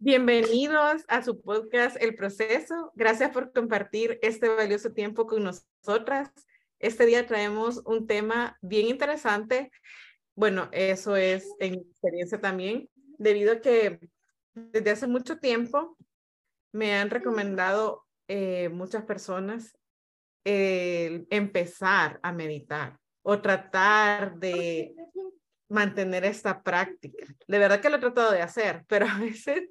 Bienvenidos 0.00 1.04
a 1.08 1.24
su 1.24 1.40
podcast 1.42 1.96
El 2.00 2.14
Proceso. 2.14 2.92
Gracias 2.94 3.32
por 3.32 3.52
compartir 3.52 4.20
este 4.22 4.48
valioso 4.48 4.92
tiempo 4.92 5.26
con 5.26 5.42
nosotras. 5.42 6.30
Este 6.78 7.04
día 7.04 7.26
traemos 7.26 7.82
un 7.84 8.06
tema 8.06 8.56
bien 8.62 8.86
interesante. 8.86 9.72
Bueno, 10.36 10.68
eso 10.70 11.16
es 11.16 11.52
en 11.58 11.74
experiencia 11.74 12.40
también, 12.40 12.88
debido 13.18 13.54
a 13.54 13.60
que 13.60 13.98
desde 14.54 14.90
hace 14.92 15.08
mucho 15.08 15.40
tiempo 15.40 15.96
me 16.70 16.94
han 16.94 17.10
recomendado 17.10 18.06
eh, 18.28 18.68
muchas 18.68 19.04
personas 19.04 19.76
empezar 20.44 22.20
a 22.22 22.32
meditar 22.32 22.98
o 23.22 23.42
tratar 23.42 24.38
de 24.38 24.94
mantener 25.68 26.24
esta 26.24 26.62
práctica. 26.62 27.26
De 27.48 27.58
verdad 27.58 27.80
que 27.80 27.90
lo 27.90 27.96
he 27.96 28.00
tratado 28.00 28.30
de 28.30 28.42
hacer, 28.42 28.84
pero 28.86 29.04
a 29.06 29.18
veces 29.18 29.68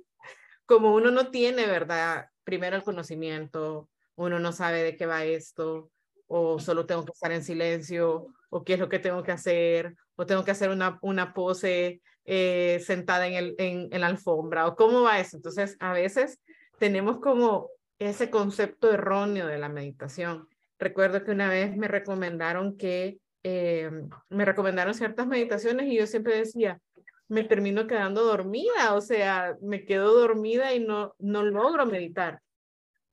como 0.68 0.94
uno 0.94 1.10
no 1.10 1.32
tiene, 1.32 1.66
¿verdad? 1.66 2.30
Primero 2.44 2.76
el 2.76 2.84
conocimiento, 2.84 3.90
uno 4.16 4.38
no 4.38 4.52
sabe 4.52 4.84
de 4.84 4.96
qué 4.96 5.06
va 5.06 5.24
esto, 5.24 5.90
o 6.28 6.60
solo 6.60 6.86
tengo 6.86 7.06
que 7.06 7.14
estar 7.14 7.32
en 7.32 7.44
silencio, 7.44 8.28
o 8.50 8.64
qué 8.64 8.74
es 8.74 8.80
lo 8.80 8.90
que 8.90 9.00
tengo 9.00 9.24
que 9.24 9.32
hacer, 9.32 9.96
o 10.16 10.26
tengo 10.26 10.44
que 10.44 10.52
hacer 10.52 10.70
una, 10.70 11.00
una 11.02 11.34
pose 11.34 12.02
eh, 12.26 12.84
sentada 12.86 13.28
en, 13.28 13.34
el, 13.34 13.56
en, 13.58 14.02
la 14.02 14.08
alfombra, 14.08 14.68
o 14.68 14.76
cómo 14.76 15.02
va 15.04 15.20
eso. 15.20 15.38
Entonces, 15.38 15.78
a 15.80 15.94
veces 15.94 16.40
tenemos 16.78 17.20
como 17.20 17.70
ese 17.98 18.30
concepto 18.30 18.92
erróneo 18.92 19.48
de 19.48 19.58
la 19.58 19.70
meditación. 19.70 20.48
Recuerdo 20.78 21.24
que 21.24 21.32
una 21.32 21.50
vez 21.50 21.76
me 21.78 21.88
recomendaron 21.88 22.78
que, 22.78 23.20
eh, 23.44 23.90
me 24.30 24.44
recomendaron 24.46 24.94
ciertas 24.94 25.28
meditaciones 25.28 25.88
y 25.88 25.98
yo 25.98 26.06
siempre 26.06 26.36
decía, 26.36 26.82
me 27.30 27.44
termino 27.44 27.88
quedando 27.88 28.23
dormida, 28.23 28.94
o 28.94 29.02
sea, 29.02 29.58
me 29.62 29.86
quedo 29.86 30.13
dormida 30.13 30.73
y 30.73 30.80
no, 30.80 31.16
no 31.20 31.44
logro 31.44 31.86
meditar. 31.86 32.42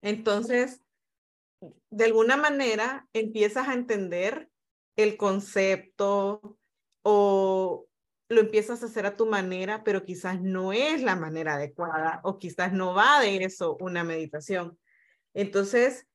Entonces, 0.03 0.83
de 1.91 2.05
alguna 2.05 2.37
manera 2.37 3.09
empiezas 3.13 3.69
a 3.69 3.75
entender 3.75 4.49
el 4.97 5.17
concepto 5.17 6.59
o 7.03 7.87
lo 8.29 8.41
empiezas 8.41 8.83
a 8.83 8.87
hacer 8.87 9.07
a 9.07 9.17
tu 9.17 9.27
manera, 9.27 9.83
pero 9.85 10.05
quizás 10.05 10.41
no 10.41 10.73
es 10.73 11.03
la 11.03 11.17
manera 11.17 11.55
adecuada 11.55 12.21
o 12.25 12.39
quizás 12.39 12.73
no 12.73 12.95
va 12.95 13.21
de 13.21 13.45
eso 13.45 13.77
una 13.81 14.05
meditación. 14.05 14.79
Entonces, 15.35 16.07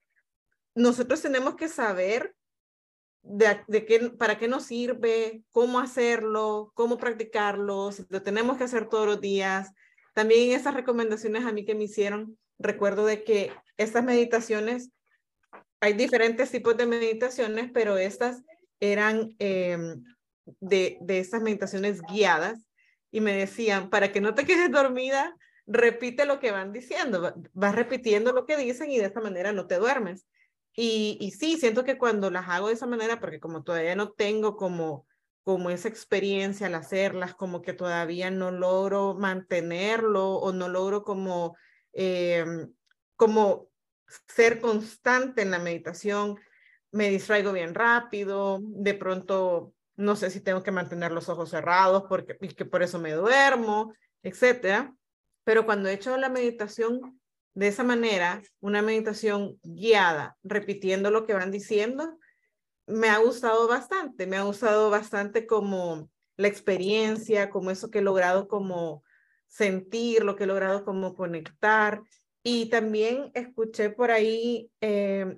nosotros 0.75 1.21
tenemos 1.21 1.55
que 1.55 1.67
saber 1.67 2.35
de, 3.21 3.85
qué, 3.85 4.11
para 4.17 4.37
qué 4.37 4.47
nos 4.47 4.65
sirve, 4.65 5.43
cómo 5.51 5.79
hacerlo, 5.79 6.71
cómo 6.75 6.97
practicarlo, 6.97 7.91
si 7.91 8.05
lo 8.09 8.21
tenemos 8.21 8.57
que 8.57 8.63
hacer 8.63 8.87
todos 8.87 9.05
los 9.05 9.21
días. 9.21 9.71
También 10.13 10.51
esas 10.51 10.73
recomendaciones 10.73 11.45
a 11.45 11.51
mí 11.51 11.65
que 11.65 11.75
me 11.75 11.85
hicieron, 11.85 12.37
recuerdo 12.57 13.05
de 13.05 13.23
que 13.23 13.51
estas 13.77 14.03
meditaciones, 14.03 14.91
hay 15.79 15.93
diferentes 15.93 16.51
tipos 16.51 16.75
de 16.77 16.85
meditaciones, 16.85 17.71
pero 17.73 17.97
estas 17.97 18.43
eran 18.79 19.35
em, 19.39 20.03
de, 20.59 20.97
de 21.01 21.19
estas 21.19 21.41
meditaciones 21.41 22.01
guiadas 22.01 22.65
y 23.11 23.21
me 23.21 23.33
decían, 23.33 23.89
para 23.89 24.11
que 24.11 24.21
no 24.21 24.33
te 24.35 24.45
quedes 24.45 24.71
dormida, 24.71 25.35
repite 25.67 26.25
lo 26.25 26.39
que 26.39 26.51
van 26.51 26.73
diciendo, 26.73 27.33
vas 27.53 27.75
repitiendo 27.75 28.33
lo 28.33 28.45
que 28.45 28.57
dicen 28.57 28.91
y 28.91 28.97
de 28.97 29.05
esta 29.05 29.21
manera 29.21 29.51
no 29.53 29.67
te 29.67 29.75
duermes. 29.75 30.25
Y, 30.81 31.31
sí, 31.37 31.57
siento 31.57 31.83
que 31.83 31.97
cuando 31.97 32.31
las 32.31 32.47
hago 32.47 32.69
de 32.69 32.73
esa 32.73 32.87
manera, 32.87 33.19
porque 33.19 33.41
como 33.41 33.63
todavía 33.63 33.97
no 33.97 34.11
tengo 34.11 34.55
como, 34.55 35.05
como 35.43 35.69
esa 35.71 35.89
experiencia 35.89 36.67
al 36.67 36.75
hacerlas, 36.75 37.35
como 37.35 37.61
que 37.61 37.73
todavía 37.73 38.31
no 38.31 38.49
logro 38.51 39.13
mantenerlo 39.13 40.35
o 40.35 40.53
no 40.53 40.69
logro 40.69 41.03
como, 41.03 41.57
eh, 41.91 42.45
como 43.17 43.67
ser 44.29 44.61
constante 44.61 45.41
en 45.41 45.51
la 45.51 45.59
meditación, 45.59 46.39
me 46.93 47.09
distraigo 47.09 47.51
bien 47.51 47.75
rápido, 47.75 48.59
de 48.61 48.93
pronto 48.93 49.73
no 49.97 50.15
sé 50.15 50.29
si 50.29 50.39
tengo 50.39 50.63
que 50.63 50.71
mantener 50.71 51.11
los 51.11 51.27
ojos 51.27 51.49
cerrados 51.49 52.05
porque 52.07 52.37
que 52.37 52.63
por 52.63 52.83
eso 52.83 52.99
me 52.99 53.11
duermo, 53.11 53.93
etcétera. 54.23 54.95
Pero 55.43 55.65
cuando 55.65 55.89
he 55.89 55.93
hecho 55.93 56.15
la 56.15 56.29
meditación 56.29 57.18
de 57.53 57.67
esa 57.67 57.83
manera, 57.83 58.41
una 58.59 58.81
meditación 58.81 59.59
guiada, 59.63 60.37
repitiendo 60.43 61.11
lo 61.11 61.25
que 61.25 61.33
van 61.33 61.51
diciendo, 61.51 62.17
me 62.87 63.09
ha 63.09 63.17
gustado 63.17 63.67
bastante, 63.67 64.27
me 64.27 64.37
ha 64.37 64.43
gustado 64.43 64.89
bastante 64.89 65.45
como 65.45 66.09
la 66.37 66.47
experiencia, 66.47 67.49
como 67.49 67.71
eso 67.71 67.91
que 67.91 67.99
he 67.99 68.01
logrado 68.01 68.47
como 68.47 69.03
sentir, 69.47 70.23
lo 70.23 70.35
que 70.35 70.45
he 70.45 70.47
logrado 70.47 70.85
como 70.85 71.15
conectar. 71.15 72.01
Y 72.43 72.69
también 72.69 73.31
escuché 73.33 73.89
por 73.89 74.11
ahí 74.11 74.71
eh, 74.81 75.37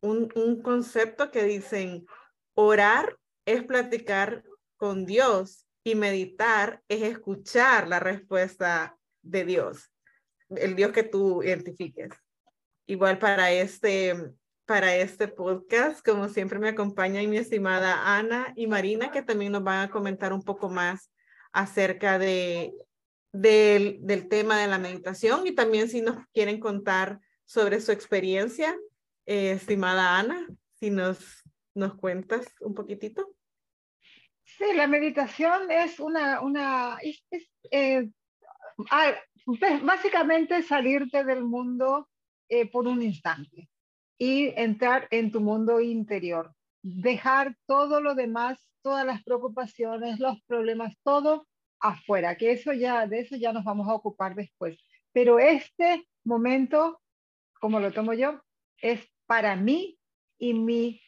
un, 0.00 0.32
un 0.34 0.62
concepto 0.62 1.30
que 1.30 1.44
dicen, 1.44 2.06
orar 2.54 3.18
es 3.44 3.64
platicar 3.64 4.44
con 4.76 5.06
Dios 5.06 5.66
y 5.82 5.94
meditar 5.94 6.82
es 6.88 7.02
escuchar 7.02 7.88
la 7.88 7.98
respuesta 7.98 8.96
de 9.22 9.44
Dios 9.44 9.90
el 10.50 10.76
Dios 10.76 10.92
que 10.92 11.02
tú 11.02 11.42
identifiques. 11.42 12.10
Igual 12.86 13.18
para 13.18 13.52
este, 13.52 14.14
para 14.64 14.96
este 14.96 15.28
podcast, 15.28 16.04
como 16.04 16.28
siempre 16.28 16.58
me 16.58 16.68
acompaña 16.68 17.22
mi 17.22 17.36
estimada 17.36 18.16
Ana 18.16 18.52
y 18.56 18.66
Marina, 18.66 19.10
que 19.10 19.22
también 19.22 19.52
nos 19.52 19.64
van 19.64 19.88
a 19.88 19.90
comentar 19.90 20.32
un 20.32 20.42
poco 20.42 20.68
más 20.68 21.10
acerca 21.52 22.18
de, 22.18 22.72
del, 23.32 23.98
del 24.00 24.28
tema 24.28 24.58
de 24.58 24.68
la 24.68 24.78
meditación 24.78 25.46
y 25.46 25.54
también 25.54 25.88
si 25.88 26.00
nos 26.00 26.16
quieren 26.32 26.60
contar 26.60 27.20
sobre 27.44 27.80
su 27.80 27.92
experiencia, 27.92 28.76
eh, 29.26 29.52
estimada 29.52 30.18
Ana, 30.18 30.46
si 30.74 30.90
nos, 30.90 31.42
nos 31.74 31.94
cuentas 31.96 32.46
un 32.60 32.74
poquitito. 32.74 33.34
Sí, 34.44 34.64
la 34.74 34.86
meditación 34.86 35.70
es 35.70 36.00
una, 36.00 36.40
una 36.40 36.98
eh, 37.70 38.08
ah, 38.90 39.14
básicamente 39.82 40.62
salirte 40.62 41.24
del 41.24 41.44
mundo 41.44 42.08
eh, 42.48 42.70
por 42.70 42.86
un 42.86 43.02
instante 43.02 43.68
y 44.18 44.48
entrar 44.56 45.08
en 45.10 45.30
tu 45.30 45.40
mundo 45.40 45.80
interior, 45.80 46.52
dejar 46.82 47.56
todo 47.66 48.00
lo 48.00 48.14
demás, 48.14 48.58
todas 48.82 49.06
las 49.06 49.22
preocupaciones, 49.22 50.18
los 50.18 50.42
problemas, 50.42 50.94
todo 51.02 51.46
afuera, 51.80 52.36
que 52.36 52.52
eso 52.52 52.72
ya, 52.72 53.06
de 53.06 53.20
eso 53.20 53.36
ya 53.36 53.52
nos 53.52 53.64
vamos 53.64 53.88
a 53.88 53.94
ocupar 53.94 54.34
después. 54.34 54.76
Pero 55.12 55.38
este 55.38 56.06
momento, 56.24 57.00
como 57.60 57.80
lo 57.80 57.92
tomo 57.92 58.12
yo, 58.12 58.40
es 58.82 59.00
para 59.26 59.56
mí 59.56 59.98
y 60.38 60.54
mi 60.54 61.00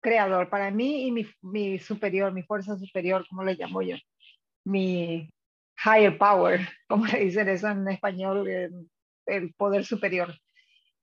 creador, 0.00 0.50
para 0.50 0.70
mí 0.70 1.06
y 1.06 1.12
mi, 1.12 1.26
mi 1.42 1.78
superior, 1.78 2.32
mi 2.32 2.42
fuerza 2.42 2.76
superior, 2.76 3.26
como 3.28 3.44
le 3.44 3.54
llamo 3.54 3.82
yo, 3.82 3.96
mi 4.64 5.30
higher 5.84 6.16
power, 6.16 6.60
como 6.88 7.06
le 7.06 7.20
dicen 7.20 7.48
eso 7.48 7.68
en 7.68 7.88
español, 7.88 8.48
el, 9.26 9.54
poder 9.54 9.84
superior. 9.84 10.34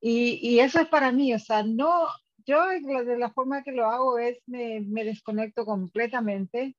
Y, 0.01 0.39
y, 0.41 0.59
eso 0.59 0.81
es 0.81 0.87
para 0.87 1.11
mí, 1.11 1.33
o 1.33 1.39
sea, 1.39 1.63
no, 1.63 2.07
yo 2.45 2.67
de 2.67 3.17
la 3.17 3.31
forma 3.31 3.63
que 3.63 3.71
lo 3.71 3.89
hago 3.89 4.19
es 4.19 4.37
me, 4.45 4.81
me 4.81 5.03
desconecto 5.03 5.65
completamente 5.65 6.75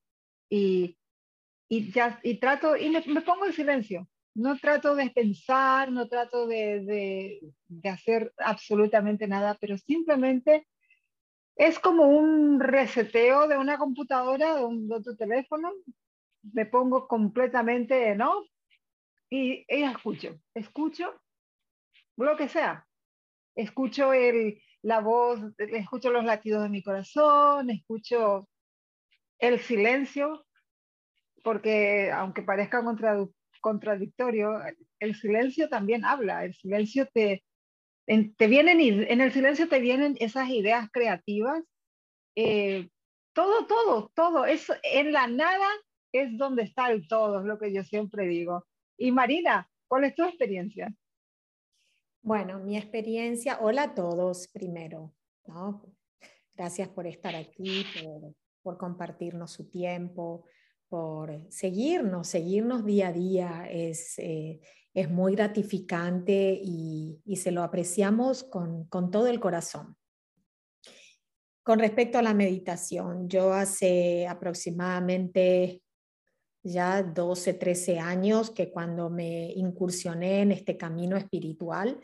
y, 0.48 0.96
y, 1.68 1.90
ya, 1.90 2.20
y 2.22 2.38
trato, 2.38 2.76
y 2.76 2.90
me, 2.90 3.02
me, 3.06 3.22
pongo 3.22 3.46
en 3.46 3.52
silencio. 3.52 4.08
No 4.34 4.56
trato 4.56 4.94
de 4.94 5.10
pensar, 5.10 5.90
no 5.90 6.06
trato 6.08 6.46
de, 6.46 6.80
de, 6.84 7.40
de 7.66 7.88
hacer 7.88 8.32
absolutamente 8.38 9.26
nada, 9.26 9.56
pero 9.60 9.76
simplemente 9.76 10.66
es 11.56 11.78
como 11.80 12.04
un 12.04 12.60
reseteo 12.60 13.48
de 13.48 13.58
una 13.58 13.78
computadora, 13.78 14.54
de, 14.54 14.64
un, 14.64 14.86
de 14.86 14.94
otro 14.94 15.16
teléfono, 15.16 15.72
me 16.42 16.66
pongo 16.66 17.06
completamente 17.08 18.08
en 18.08 18.22
off 18.22 18.46
y, 19.30 19.64
ella 19.68 19.90
escucho, 19.90 20.40
escucho 20.54 21.20
lo 22.16 22.36
que 22.36 22.48
sea. 22.48 22.86
Escucho 23.54 24.12
el, 24.12 24.62
la 24.82 25.00
voz, 25.00 25.40
escucho 25.58 26.10
los 26.10 26.24
latidos 26.24 26.62
de 26.62 26.68
mi 26.68 26.82
corazón, 26.82 27.70
escucho 27.70 28.48
el 29.38 29.60
silencio, 29.60 30.46
porque 31.42 32.10
aunque 32.12 32.42
parezca 32.42 32.82
contradictorio, 33.60 34.60
el 35.00 35.14
silencio 35.14 35.68
también 35.68 36.04
habla, 36.04 36.44
el 36.44 36.54
silencio 36.54 37.08
te, 37.12 37.44
te 38.06 38.46
vienen, 38.46 38.80
en 38.80 39.20
el 39.20 39.32
silencio 39.32 39.68
te 39.68 39.80
vienen 39.80 40.16
esas 40.20 40.48
ideas 40.50 40.88
creativas, 40.92 41.62
eh, 42.36 42.88
todo, 43.32 43.66
todo, 43.66 44.10
todo, 44.14 44.44
es 44.46 44.72
en 44.82 45.12
la 45.12 45.26
nada 45.26 45.68
es 46.12 46.36
donde 46.36 46.62
está 46.62 46.90
el 46.90 47.06
todo, 47.08 47.40
es 47.40 47.46
lo 47.46 47.58
que 47.58 47.72
yo 47.72 47.84
siempre 47.84 48.26
digo. 48.26 48.66
Y 48.96 49.12
Marina, 49.12 49.70
¿cuál 49.86 50.04
es 50.04 50.14
tu 50.14 50.24
experiencia? 50.24 50.94
Bueno, 52.22 52.58
mi 52.58 52.76
experiencia, 52.76 53.58
hola 53.60 53.84
a 53.84 53.94
todos 53.94 54.48
primero, 54.48 55.14
¿no? 55.46 55.84
Gracias 56.54 56.88
por 56.88 57.06
estar 57.06 57.36
aquí, 57.36 57.84
por, 58.62 58.76
compartirnos 58.76 59.52
su 59.52 59.70
tiempo, 59.70 60.44
por 60.88 61.46
seguirnos, 61.50 62.28
seguirnos 62.28 62.84
día 62.84 63.08
a 63.08 63.12
día 63.12 63.68
es, 63.70 64.18
eh, 64.18 64.60
es 64.92 65.08
muy 65.08 65.36
gratificante 65.36 66.60
y, 66.62 67.22
se 67.36 67.52
lo 67.52 67.62
apreciamos 67.62 68.42
con, 68.44 68.84
con 68.88 69.10
todo 69.10 69.28
el 69.28 69.40
corazón. 69.40 69.96
Con 71.62 71.78
respecto 71.78 72.18
a 72.18 72.22
la 72.22 72.34
meditación, 72.34 73.28
yo 73.28 73.52
hace 73.52 74.26
aproximadamente 74.26 75.82
ya 76.62 77.02
12, 77.02 77.54
13 77.54 77.98
años 77.98 78.50
que 78.50 78.70
cuando 78.70 79.10
me 79.10 79.52
incursioné 79.52 80.42
en 80.42 80.52
este 80.52 80.76
camino 80.76 81.16
espiritual, 81.16 82.00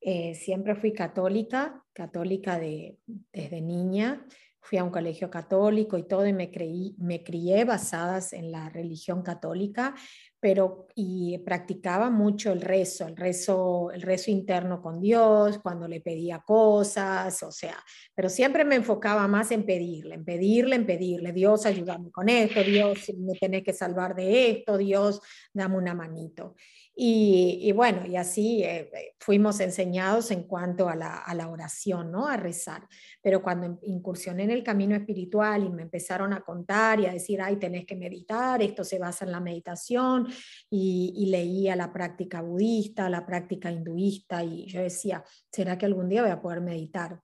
eh, 0.00 0.34
siempre 0.34 0.74
fui 0.74 0.92
católica, 0.92 1.84
católica 1.92 2.58
de, 2.58 2.98
desde 3.32 3.60
niña, 3.60 4.26
fui 4.62 4.78
a 4.78 4.84
un 4.84 4.90
colegio 4.90 5.28
católico 5.28 5.98
y 5.98 6.04
todo 6.04 6.24
y 6.24 6.32
me, 6.32 6.50
creí, 6.50 6.94
me 6.98 7.24
crié 7.24 7.64
basadas 7.64 8.32
en 8.32 8.52
la 8.52 8.68
religión 8.68 9.22
católica, 9.22 9.94
pero 10.38 10.86
y 10.94 11.38
practicaba 11.38 12.10
mucho 12.10 12.52
el 12.52 12.60
rezo, 12.60 13.06
el 13.08 13.16
rezo, 13.16 13.90
el 13.90 14.02
rezo 14.02 14.30
interno 14.30 14.80
con 14.80 15.00
Dios, 15.00 15.58
cuando 15.58 15.88
le 15.88 16.00
pedía 16.00 16.42
cosas, 16.46 17.42
o 17.42 17.50
sea, 17.50 17.76
pero 18.14 18.28
siempre 18.28 18.64
me 18.64 18.76
enfocaba 18.76 19.26
más 19.26 19.50
en 19.50 19.66
pedirle, 19.66 20.14
en 20.14 20.24
pedirle, 20.24 20.76
en 20.76 20.86
pedirle, 20.86 21.32
Dios 21.32 21.66
ayúdame 21.66 22.12
con 22.12 22.28
esto, 22.28 22.62
Dios 22.62 23.12
me 23.18 23.34
tenés 23.38 23.64
que 23.64 23.72
salvar 23.72 24.14
de 24.14 24.50
esto, 24.50 24.78
Dios 24.78 25.20
dame 25.52 25.76
una 25.76 25.94
manito. 25.94 26.54
Y, 26.94 27.72
bueno, 27.72 28.06
y 28.06 28.16
así 28.16 28.62
eh, 28.62 28.90
eh, 28.92 29.14
fuimos 29.18 29.60
enseñados 29.60 30.30
en 30.30 30.42
cuanto 30.42 30.90
a 30.90 30.94
la, 30.94 31.16
a 31.16 31.34
la, 31.34 31.48
oración, 31.48 32.12
¿no? 32.12 32.28
A 32.28 32.36
rezar. 32.36 32.86
Pero 33.22 33.42
cuando 33.42 33.78
incursioné 33.82 34.44
en 34.44 34.50
el 34.50 34.62
camino 34.62 34.94
espiritual 34.94 35.64
y 35.64 35.70
me 35.70 35.82
empezaron 35.82 36.34
a 36.34 36.42
contar 36.42 37.00
y 37.00 37.06
a 37.06 37.12
decir, 37.12 37.40
ay, 37.40 37.56
tenés 37.56 37.86
que 37.86 37.96
meditar, 37.96 38.62
esto 38.62 38.84
se 38.84 38.98
basa 38.98 39.24
en 39.24 39.32
la 39.32 39.40
meditación, 39.40 40.28
y, 40.68 41.14
y 41.16 41.26
leía 41.26 41.76
la 41.76 41.92
práctica 41.92 42.42
budista, 42.42 43.08
la 43.08 43.24
práctica 43.24 43.70
hinduista, 43.70 44.44
y 44.44 44.66
yo 44.66 44.82
decía, 44.82 45.24
¿será 45.50 45.78
que 45.78 45.86
algún 45.86 46.08
día 46.10 46.22
voy 46.22 46.30
a 46.30 46.42
poder 46.42 46.60
meditar? 46.60 47.20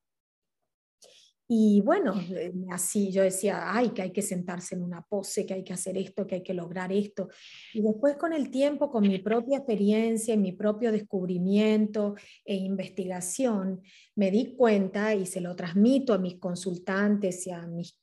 Y 1.51 1.81
bueno, 1.81 2.15
eh, 2.31 2.53
así 2.71 3.11
yo 3.11 3.23
decía, 3.23 3.75
ay, 3.75 3.89
que 3.91 4.03
hay 4.03 4.13
que 4.13 4.21
sentarse 4.21 4.75
en 4.75 4.83
una 4.83 5.01
pose, 5.01 5.47
que 5.47 5.55
hay 5.55 5.65
que 5.65 5.73
hacer 5.73 5.97
esto, 5.97 6.27
que 6.27 6.37
hay 6.37 6.43
que 6.43 6.53
lograr 6.53 6.93
esto. 6.93 7.31
Y 7.73 7.81
después 7.81 8.17
con 8.17 8.35
el 8.35 8.51
tiempo, 8.51 8.91
con 8.91 9.09
mi 9.09 9.19
propia 9.19 9.57
experiencia, 9.57 10.37
mi 10.37 10.53
propio 10.53 10.93
descubrimiento 10.93 12.17
e 12.45 12.55
investigación, 12.55 13.81
me 14.15 14.31
di 14.31 14.55
cuenta 14.57 15.15
y 15.15 15.25
se 15.25 15.41
lo 15.41 15.57
transmito 15.57 16.13
a 16.13 16.19
mis 16.19 16.35
consultantes 16.35 17.47
y 17.47 17.51
a 17.51 17.67
mis 17.67 17.99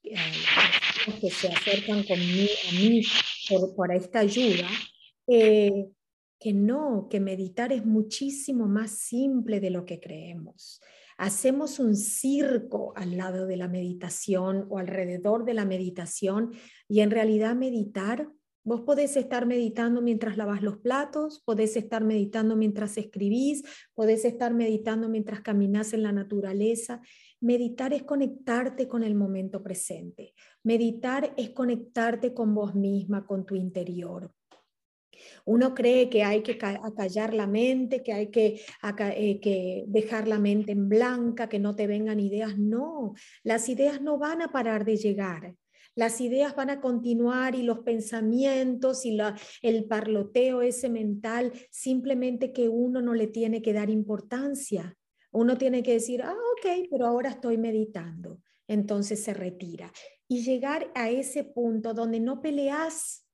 que 1.22 1.30
se 1.30 1.50
acercan 1.50 2.04
conmigo, 2.04 2.52
a 2.68 2.72
mí 2.72 3.02
por, 3.48 3.76
por 3.76 3.92
esta 3.92 4.20
ayuda, 4.22 4.68
eh, 5.28 5.90
que 6.40 6.52
no, 6.52 7.08
que 7.12 7.20
meditar 7.20 7.72
es 7.72 7.86
muchísimo 7.86 8.66
más 8.66 8.98
simple 8.98 9.60
de 9.60 9.70
lo 9.70 9.86
que 9.86 10.00
creemos 10.00 10.82
hacemos 11.18 11.80
un 11.80 11.96
circo 11.96 12.94
al 12.96 13.18
lado 13.18 13.48
de 13.48 13.58
la 13.58 13.68
meditación 13.68 14.66
o 14.70 14.80
alrededor 14.80 15.46
de 15.46 15.54
la 15.54 15.66
meditación 15.66 16.52
y 16.88 17.02
en 17.02 17.12
realidad 17.12 17.56
meditar, 17.56 18.30
vos 18.64 18.82
podés 18.82 19.16
estar 19.16 19.46
meditando 19.46 20.02
mientras 20.02 20.38
lavas 20.38 20.62
los 20.62 20.78
platos, 20.78 21.42
podés 21.46 21.78
estar 21.78 22.04
meditando 22.04 22.56
mientras 22.56 22.98
escribís, 22.98 23.64
podés 23.94 24.26
estar 24.26 24.54
meditando 24.54 25.08
mientras 25.08 25.42
caminas 25.42 25.94
en 25.94 26.04
la 26.04 26.12
naturaleza. 26.12 27.02
Meditar 27.40 27.94
es 27.94 28.04
conectarte 28.04 28.88
con 28.88 29.04
el 29.04 29.14
momento 29.14 29.62
presente. 29.62 30.34
Meditar 30.64 31.34
es 31.38 31.52
conectarte 31.52 32.34
con 32.34 32.56
vos 32.56 32.74
misma, 32.74 33.26
con 33.26 33.46
tu 33.46 33.56
interior. 33.56 34.34
Uno 35.46 35.74
cree 35.74 36.10
que 36.10 36.24
hay 36.24 36.42
que 36.42 36.58
acallar 36.62 37.34
la 37.34 37.48
mente, 37.48 38.04
que 38.04 38.14
hay 38.14 38.30
eh, 38.34 39.40
que, 39.40 39.84
dejar 39.88 40.28
la 40.28 40.40
mente 40.40 40.72
en 40.72 40.90
blanca, 40.90 41.50
que 41.50 41.60
no 41.60 41.76
te 41.76 41.88
vengan 41.88 42.20
ideas. 42.20 42.58
No, 42.58 43.14
las 43.44 43.70
ideas 43.70 44.02
no 44.02 44.18
van 44.18 44.42
a 44.42 44.52
parar 44.52 44.86
de 44.86 44.98
llegar. 44.98 45.56
Las 45.96 46.20
ideas 46.20 46.56
van 46.56 46.70
a 46.70 46.82
continuar 46.82 47.56
y 47.56 47.64
los 47.64 47.80
pensamientos 47.80 49.06
y 49.06 49.18
el 49.62 49.86
parloteo 49.86 50.62
ese 50.62 50.90
mental, 50.90 51.54
simplemente 51.72 52.52
que 52.52 52.68
uno 52.68 53.02
no 53.02 53.14
le 53.14 53.28
tiene 53.28 53.62
que 53.62 53.72
dar 53.72 53.90
importancia. 53.90 54.98
Uno 55.32 55.58
tiene 55.58 55.84
que 55.84 55.94
decir, 55.94 56.22
ah, 56.22 56.34
ok, 56.34 56.88
pero 56.92 57.06
ahora 57.06 57.30
estoy 57.30 57.58
meditando. 57.58 58.42
Entonces 58.68 59.24
se 59.24 59.34
retira. 59.34 59.92
Y 60.28 60.44
llegar 60.44 60.92
a 60.96 61.10
ese 61.10 61.44
punto 61.44 61.94
donde 61.94 62.20
no 62.20 62.42
peleas 62.42 63.25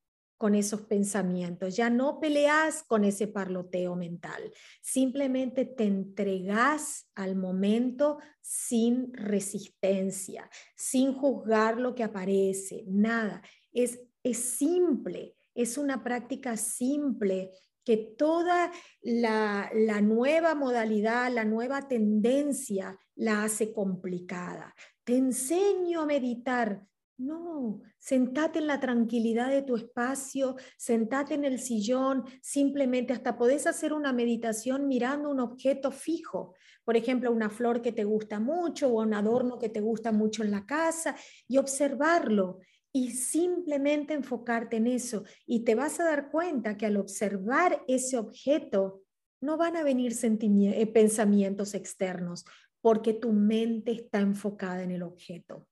con 0.42 0.56
esos 0.56 0.80
pensamientos, 0.80 1.76
ya 1.76 1.88
no 1.88 2.18
peleas 2.18 2.82
con 2.82 3.04
ese 3.04 3.28
parloteo 3.28 3.94
mental, 3.94 4.52
simplemente 4.80 5.64
te 5.64 5.84
entregas 5.84 7.08
al 7.14 7.36
momento 7.36 8.18
sin 8.40 9.14
resistencia, 9.14 10.50
sin 10.74 11.14
juzgar 11.14 11.78
lo 11.78 11.94
que 11.94 12.02
aparece, 12.02 12.82
nada. 12.88 13.40
Es, 13.72 14.00
es 14.24 14.38
simple, 14.38 15.36
es 15.54 15.78
una 15.78 16.02
práctica 16.02 16.56
simple 16.56 17.52
que 17.84 17.96
toda 17.96 18.72
la, 19.00 19.70
la, 19.72 20.00
nueva 20.00 20.56
modalidad, 20.56 21.32
la 21.32 21.44
nueva 21.44 21.86
tendencia 21.86 22.98
la 23.14 23.44
hace 23.44 23.72
complicada. 23.72 24.74
Te 25.04 25.16
enseño 25.16 26.00
a 26.00 26.06
meditar, 26.06 26.84
no, 27.18 27.80
sentate 27.98 28.58
en 28.58 28.66
la 28.66 28.80
tranquilidad 28.80 29.50
de 29.50 29.62
tu 29.62 29.76
espacio, 29.76 30.56
sentate 30.76 31.34
en 31.34 31.44
el 31.44 31.58
sillón, 31.58 32.24
simplemente 32.40 33.12
hasta 33.12 33.36
podés 33.36 33.66
hacer 33.66 33.92
una 33.92 34.12
meditación 34.12 34.88
mirando 34.88 35.30
un 35.30 35.40
objeto 35.40 35.90
fijo, 35.90 36.54
por 36.84 36.96
ejemplo, 36.96 37.30
una 37.30 37.50
flor 37.50 37.80
que 37.80 37.92
te 37.92 38.04
gusta 38.04 38.40
mucho 38.40 38.88
o 38.88 39.02
un 39.02 39.14
adorno 39.14 39.58
que 39.58 39.68
te 39.68 39.80
gusta 39.80 40.10
mucho 40.10 40.42
en 40.42 40.50
la 40.50 40.66
casa 40.66 41.14
y 41.46 41.58
observarlo 41.58 42.58
y 42.92 43.12
simplemente 43.12 44.14
enfocarte 44.14 44.76
en 44.76 44.88
eso. 44.88 45.24
Y 45.46 45.64
te 45.64 45.74
vas 45.74 46.00
a 46.00 46.04
dar 46.04 46.30
cuenta 46.30 46.76
que 46.76 46.86
al 46.86 46.96
observar 46.96 47.82
ese 47.86 48.18
objeto 48.18 49.02
no 49.40 49.56
van 49.56 49.76
a 49.76 49.84
venir 49.84 50.12
eh, 50.22 50.86
pensamientos 50.86 51.74
externos 51.74 52.44
porque 52.80 53.14
tu 53.14 53.32
mente 53.32 53.92
está 53.92 54.18
enfocada 54.18 54.82
en 54.82 54.90
el 54.90 55.02
objeto 55.04 55.68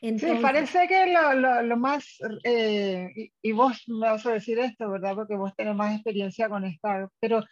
sí, 0.00 0.38
parece 0.40 0.86
que 0.88 1.12
lo, 1.12 1.62
lo, 1.62 1.76
más, 1.76 2.18
eh, 2.44 3.30
y, 3.42 3.52
vos 3.52 3.82
me 3.86 4.10
vas 4.10 4.24
a 4.26 4.32
decir 4.32 4.58
esto, 4.58 4.90
¿verdad? 4.90 5.14
Porque 5.14 5.36
vos 5.36 5.52
tenés 5.56 5.74
más 5.74 5.94
experiencia 5.94 6.48
con 6.48 6.64
esto, 6.64 6.88
pero 7.20 7.44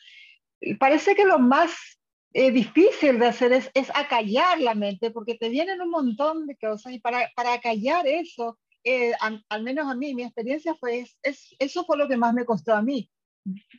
parece 0.78 1.14
que 1.14 1.24
lo 1.24 1.38
más 1.38 1.74
eh, 2.32 2.50
difícil 2.50 3.18
de 3.18 3.26
hacer 3.26 3.52
es, 3.52 3.70
es 3.74 3.90
acallar 3.94 4.60
la 4.60 4.74
mente, 4.74 5.10
porque 5.10 5.36
te 5.36 5.48
vienen 5.48 5.80
un 5.80 5.90
montón 5.90 6.46
de 6.46 6.56
cosas 6.56 6.92
y 6.92 7.00
para, 7.00 7.30
para 7.34 7.54
acallar 7.54 8.06
eso, 8.06 8.58
eh, 8.84 9.12
al 9.48 9.62
menos 9.62 9.88
a 9.88 9.94
mí, 9.94 10.14
mi 10.14 10.22
experiencia 10.22 10.74
fue, 10.74 11.06
es, 11.22 11.56
eso 11.58 11.84
fue 11.84 11.96
lo 11.96 12.06
que 12.06 12.16
más 12.16 12.34
me 12.34 12.44
costó 12.44 12.74
a 12.74 12.82
mí. 12.82 13.10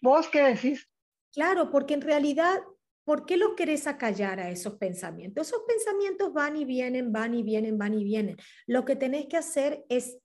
¿Vos 0.01 0.27
qué 0.27 0.41
decís? 0.41 0.87
Claro, 1.31 1.71
porque 1.71 1.93
en 1.93 2.01
realidad 2.01 2.59
¿Por 3.07 3.25
qué 3.25 3.37
lo 3.37 3.55
querés 3.55 3.87
acallar 3.87 4.41
a 4.41 4.49
esos 4.49 4.73
pensamientos? 4.73 5.47
Esos 5.47 5.61
pensamientos 5.65 6.33
van 6.33 6.57
y 6.57 6.65
vienen, 6.65 7.13
van 7.13 7.35
y 7.35 7.41
vienen, 7.41 7.77
van 7.77 7.93
y 7.93 8.03
vienen. 8.03 8.35
Lo 8.65 8.83
que 8.83 8.97
tenés 8.97 9.27
que 9.27 9.37
hacer 9.37 9.85
es 9.87 10.17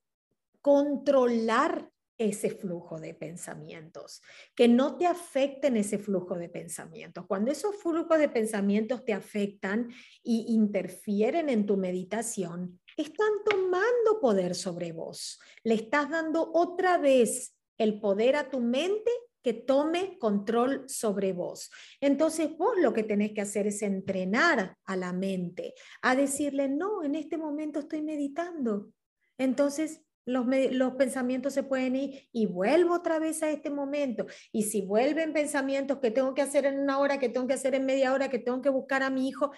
controlar 0.60 1.88
ese 2.18 2.50
flujo 2.50 2.98
de 2.98 3.14
pensamientos, 3.14 4.20
que 4.56 4.66
no 4.66 4.96
te 4.96 5.06
afecten 5.06 5.76
ese 5.76 5.96
flujo 5.96 6.34
de 6.34 6.48
pensamientos. 6.48 7.24
Cuando 7.28 7.52
esos 7.52 7.76
flujos 7.76 8.18
de 8.18 8.28
pensamientos 8.28 9.04
te 9.04 9.12
afectan 9.12 9.88
y 10.24 10.46
interfieren 10.48 11.50
en 11.50 11.66
tu 11.66 11.76
meditación, 11.76 12.80
están 12.96 13.30
tomando 13.48 14.18
poder 14.20 14.56
sobre 14.56 14.90
vos. 14.90 15.38
Le 15.62 15.74
estás 15.74 16.10
dando 16.10 16.50
otra 16.52 16.98
vez 16.98 17.56
el 17.78 18.00
poder 18.00 18.34
a 18.34 18.50
tu 18.50 18.58
mente 18.58 19.12
que 19.42 19.52
tome 19.52 20.18
control 20.18 20.84
sobre 20.88 21.32
vos. 21.32 21.70
Entonces 22.00 22.56
vos 22.56 22.74
lo 22.80 22.92
que 22.92 23.02
tenés 23.02 23.32
que 23.32 23.40
hacer 23.40 23.66
es 23.66 23.82
entrenar 23.82 24.76
a 24.84 24.96
la 24.96 25.12
mente, 25.12 25.74
a 26.00 26.14
decirle, 26.14 26.68
no, 26.68 27.02
en 27.02 27.14
este 27.14 27.36
momento 27.36 27.80
estoy 27.80 28.02
meditando. 28.02 28.90
Entonces 29.38 30.02
los, 30.24 30.46
los, 30.70 30.94
pensamientos 30.94 31.52
se 31.52 31.64
pueden 31.64 31.96
ir 31.96 32.28
y 32.32 32.46
vuelvo 32.46 32.94
otra 32.94 33.18
vez 33.18 33.42
a 33.42 33.50
este 33.50 33.70
momento. 33.70 34.26
Y 34.52 34.64
si 34.64 34.82
vuelven 34.82 35.32
pensamientos 35.32 35.98
que 35.98 36.12
tengo 36.12 36.32
que 36.34 36.42
hacer 36.42 36.64
en 36.66 36.78
una 36.78 36.98
hora, 36.98 37.18
que 37.18 37.28
tengo 37.28 37.46
que 37.46 37.54
hacer 37.54 37.74
en 37.74 37.86
media 37.86 38.12
hora, 38.12 38.30
que 38.30 38.38
tengo 38.38 38.62
que 38.62 38.68
buscar 38.68 39.02
a 39.02 39.10
mi 39.10 39.28
hijo, 39.28 39.50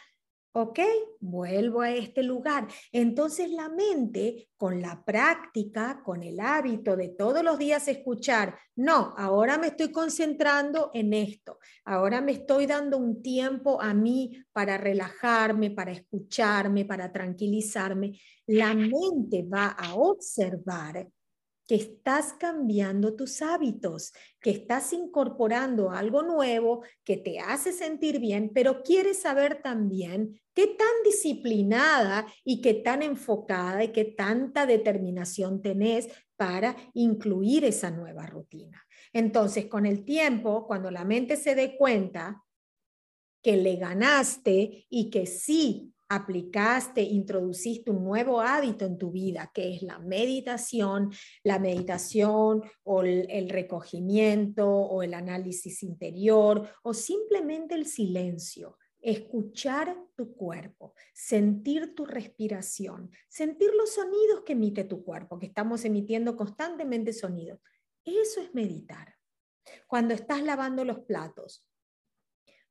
¿Ok? 0.57 0.79
Vuelvo 1.19 1.81
a 1.81 1.91
este 1.91 2.23
lugar. 2.23 2.69
Entonces 2.93 3.51
la 3.51 3.69
mente, 3.69 4.51
con 4.57 4.81
la 4.81 5.05
práctica, 5.05 6.01
con 6.05 6.23
el 6.23 6.39
hábito 6.39 6.95
de 6.95 7.09
todos 7.09 7.43
los 7.43 7.59
días 7.59 7.89
escuchar, 7.89 8.57
no, 8.77 9.15
ahora 9.17 9.59
me 9.59 9.67
estoy 9.67 9.91
concentrando 9.91 10.93
en 10.95 11.13
esto, 11.13 11.59
ahora 11.85 12.21
me 12.21 12.31
estoy 12.31 12.67
dando 12.67 12.99
un 12.99 13.21
tiempo 13.21 13.83
a 13.83 13.95
mí 13.95 14.45
para 14.53 14.79
relajarme, 14.79 15.73
para 15.73 15.91
escucharme, 15.91 16.85
para 16.85 17.11
tranquilizarme, 17.11 18.21
la 18.47 18.75
mente 18.75 19.43
va 19.53 19.67
a 19.67 19.97
observar 19.97 21.09
que 21.67 21.77
estás 21.77 22.35
cambiando 22.35 23.15
tus 23.15 23.41
hábitos, 23.41 24.13
que 24.41 24.51
estás 24.51 24.93
incorporando 24.93 25.91
algo 25.91 26.23
nuevo 26.23 26.83
que 27.05 27.17
te 27.17 27.41
hace 27.41 27.73
sentir 27.73 28.19
bien, 28.19 28.51
pero 28.55 28.83
quieres 28.83 29.23
saber 29.23 29.63
también 29.63 30.41
qué 30.53 30.67
tan 30.67 31.03
disciplinada 31.05 32.27
y 32.45 32.61
qué 32.61 32.75
tan 32.75 33.03
enfocada 33.03 33.83
y 33.85 33.93
qué 33.93 34.05
tanta 34.05 34.67
determinación 34.67 35.63
tenés 35.63 36.09
para 36.37 36.77
incluir 36.93 37.65
esa 37.65 37.91
nueva 37.91 38.27
rutina. 38.27 38.85
Entonces, 39.13 39.67
con 39.67 39.87
el 39.87 40.05
tiempo, 40.05 40.67
cuando 40.67 40.91
la 40.91 41.05
mente 41.05 41.37
se 41.37 41.55
dé 41.55 41.77
cuenta 41.77 42.45
que 43.43 43.57
le 43.57 43.77
ganaste 43.77 44.87
y 44.89 45.11
que 45.11 45.27
sí 45.27 45.94
aplicaste, 46.15 47.03
introduciste 47.03 47.91
un 47.91 48.05
nuevo 48.05 48.41
hábito 48.41 48.85
en 48.85 48.99
tu 48.99 49.11
vida, 49.11 49.51
que 49.53 49.75
es 49.75 49.83
la 49.83 49.99
meditación, 49.99 51.13
la 51.43 51.59
meditación 51.59 52.63
o 52.85 53.03
el, 53.03 53.49
recogimiento 53.49 54.69
o 54.69 55.03
el 55.03 55.15
análisis 55.15 55.83
interior 55.83 56.69
o 56.83 56.95
simplemente 56.95 57.75
el 57.75 57.87
silencio, 57.87 58.79
escuchar 59.01 59.97
tu 60.15 60.35
cuerpo, 60.35 60.95
sentir 61.13 61.95
tu 61.95 62.07
respiración, 62.07 63.11
sentir 63.29 63.71
los 63.75 63.95
sonidos 63.95 64.43
que 64.45 64.53
emite 64.53 64.85
tu 64.85 65.05
cuerpo, 65.05 65.39
que 65.39 65.47
estamos 65.47 65.85
emitiendo 65.85 66.37
constantemente 66.37 67.13
sonidos. 67.13 67.61
Eso 68.05 68.41
es 68.41 68.55
meditar. 68.55 69.17
Cuando 69.87 70.15
estás 70.15 70.43
lavando 70.43 70.85
los 70.85 71.01
platos, 71.01 71.67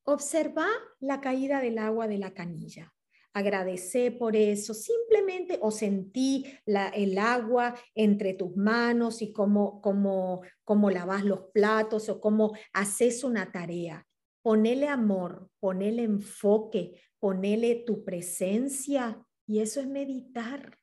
observa 0.04 0.68
la 1.00 1.22
caída 1.22 1.60
del 1.60 1.78
agua 1.78 2.08
de 2.08 2.18
la 2.18 2.34
canilla 2.34 2.93
agradecé 3.34 4.12
por 4.12 4.36
eso, 4.36 4.74
simplemente 4.74 5.58
o 5.62 5.72
sentí 5.72 6.46
el 6.66 7.18
agua 7.18 7.76
entre 7.96 8.34
tus 8.34 8.56
manos 8.56 9.22
y 9.22 9.34
cómo, 9.34 9.82
cómo, 9.82 10.42
cómo 10.64 10.90
lavas 10.90 11.26
los 11.26 11.46
platos 11.54 12.10
o 12.10 12.22
cómo 12.22 12.54
haces 12.74 13.24
una 13.24 13.52
tarea. 13.52 14.06
Ponele 14.42 14.88
amor, 14.88 15.50
ponele 15.60 16.04
enfoque, 16.04 17.00
ponele 17.20 17.84
tu 17.86 18.04
presencia 18.04 19.26
y 19.48 19.60
eso 19.60 19.80
es 19.80 19.88
meditar. 19.88 20.78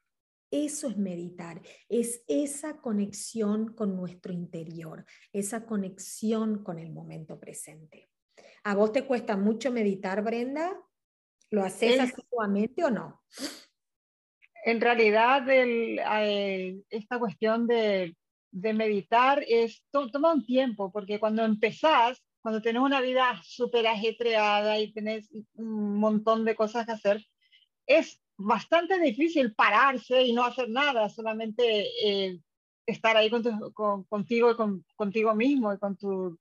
Eso 0.52 0.88
es 0.88 0.96
meditar, 0.96 1.62
es 1.88 2.24
esa 2.26 2.80
conexión 2.80 3.72
con 3.72 3.94
nuestro 3.94 4.32
interior, 4.32 5.06
esa 5.32 5.64
conexión 5.64 6.64
con 6.64 6.80
el 6.80 6.90
momento 6.90 7.38
presente. 7.38 8.10
¿A 8.64 8.74
vos 8.74 8.90
te 8.90 9.06
cuesta 9.06 9.36
mucho 9.36 9.70
meditar, 9.70 10.24
Brenda? 10.24 10.76
¿Lo 11.50 11.64
haces 11.64 11.98
asiduamente 11.98 12.84
o 12.84 12.90
no? 12.90 13.22
En 14.64 14.80
realidad, 14.80 15.48
eh, 15.48 16.82
esta 16.90 17.18
cuestión 17.18 17.66
de, 17.66 18.14
meditar 18.52 19.42
es, 19.48 19.82
toma 19.90 20.32
un 20.32 20.44
tiempo, 20.44 20.92
porque 20.92 21.18
cuando 21.18 21.44
empezás, 21.44 22.22
cuando 22.42 22.62
tenés 22.62 22.82
una 22.82 23.00
vida 23.00 23.40
súper 23.42 23.86
ajetreada 23.86 24.78
y 24.78 24.92
tenés 24.92 25.30
un 25.54 25.98
montón 25.98 26.44
de 26.44 26.54
cosas 26.54 26.86
que 26.86 26.92
hacer, 26.92 27.24
es 27.86 28.20
bastante 28.36 28.98
difícil 29.00 29.54
pararse 29.54 30.22
y 30.22 30.32
no 30.32 30.44
hacer 30.44 30.68
nada, 30.68 31.08
solamente 31.08 31.86
eh, 32.04 32.38
estar 32.86 33.16
ahí 33.16 33.30
con 33.30 34.04
contigo 34.04 34.50
y 34.50 34.56
contigo 34.94 35.34
mismo 35.34 35.72
y 35.72 35.78
con 35.78 35.96
tu 35.96 36.38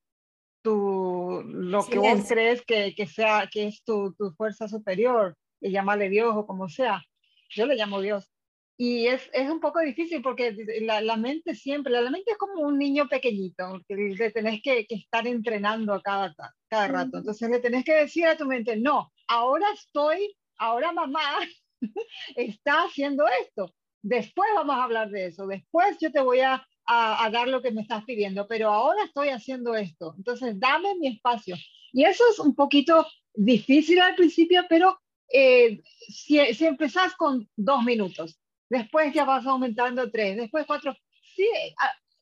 tu, 0.61 1.41
lo 1.45 1.85
que 1.85 1.99
vos 1.99 2.25
crees 2.27 2.61
que, 2.63 2.93
que, 2.95 3.07
sea, 3.07 3.49
que 3.51 3.67
es 3.67 3.83
tu, 3.83 4.13
tu 4.13 4.31
fuerza 4.31 4.67
superior, 4.67 5.35
y 5.61 5.71
llamarle 5.71 6.09
Dios 6.09 6.33
o 6.35 6.45
como 6.45 6.69
sea. 6.69 7.01
Yo 7.49 7.65
le 7.65 7.75
llamo 7.75 8.01
Dios. 8.01 8.29
Y 8.77 9.07
es, 9.07 9.29
es 9.33 9.49
un 9.49 9.59
poco 9.59 9.81
difícil 9.81 10.21
porque 10.21 10.55
la, 10.81 11.01
la, 11.01 11.17
mente 11.17 11.53
siempre, 11.53 11.91
la, 11.91 12.09
mente 12.09 12.31
es 12.31 12.37
como 12.37 12.61
un 12.61 12.77
niño 12.77 13.09
pequeñito, 13.09 13.81
que 13.85 13.95
le 13.95 14.31
tenés 14.31 14.61
que, 14.61 14.85
que 14.85 14.95
estar 14.95 15.27
entrenando 15.27 15.93
a 15.93 16.01
cada, 16.01 16.33
cada 16.69 16.87
rato. 16.87 17.17
Entonces 17.17 17.49
le 17.49 17.59
tenés 17.59 17.83
que 17.83 17.93
decir 17.93 18.25
a 18.25 18.37
tu 18.37 18.45
mente, 18.45 18.77
no, 18.77 19.11
ahora 19.27 19.65
estoy, 19.73 20.33
ahora 20.57 20.93
mamá 20.93 21.39
está 22.37 22.83
haciendo 22.83 23.25
esto. 23.41 23.73
Después 24.01 24.49
vamos 24.55 24.77
a 24.77 24.83
hablar 24.85 25.09
de 25.09 25.25
eso. 25.25 25.45
Después 25.45 25.97
yo 25.99 26.09
te 26.09 26.21
voy 26.21 26.39
a 26.39 26.65
a, 26.91 27.29
dar 27.29 27.47
lo 27.47 27.61
que 27.61 27.71
me 27.71 27.81
estás 27.81 28.03
pidiendo, 28.03 28.47
pero 28.47 28.69
ahora 28.69 29.03
estoy 29.03 29.29
haciendo 29.29 29.75
esto, 29.75 30.15
entonces 30.17 30.59
dame 30.59 30.95
mi 30.95 31.07
espacio. 31.07 31.55
Y 31.93 32.03
eso 32.03 32.23
es 32.31 32.39
un 32.39 32.55
poquito 32.55 33.05
difícil 33.33 33.99
al 34.01 34.15
principio, 34.15 34.65
pero 34.67 34.99
eh, 35.31 35.81
si, 35.83 36.43
si 36.53 36.65
empezás 36.65 37.15
con 37.15 37.47
dos 37.55 37.83
minutos, 37.83 38.39
después 38.69 39.13
ya 39.13 39.23
vas 39.23 39.45
aumentando 39.45 40.09
tres, 40.09 40.37
después 40.37 40.65
cuatro, 40.65 40.95
sí, 41.35 41.47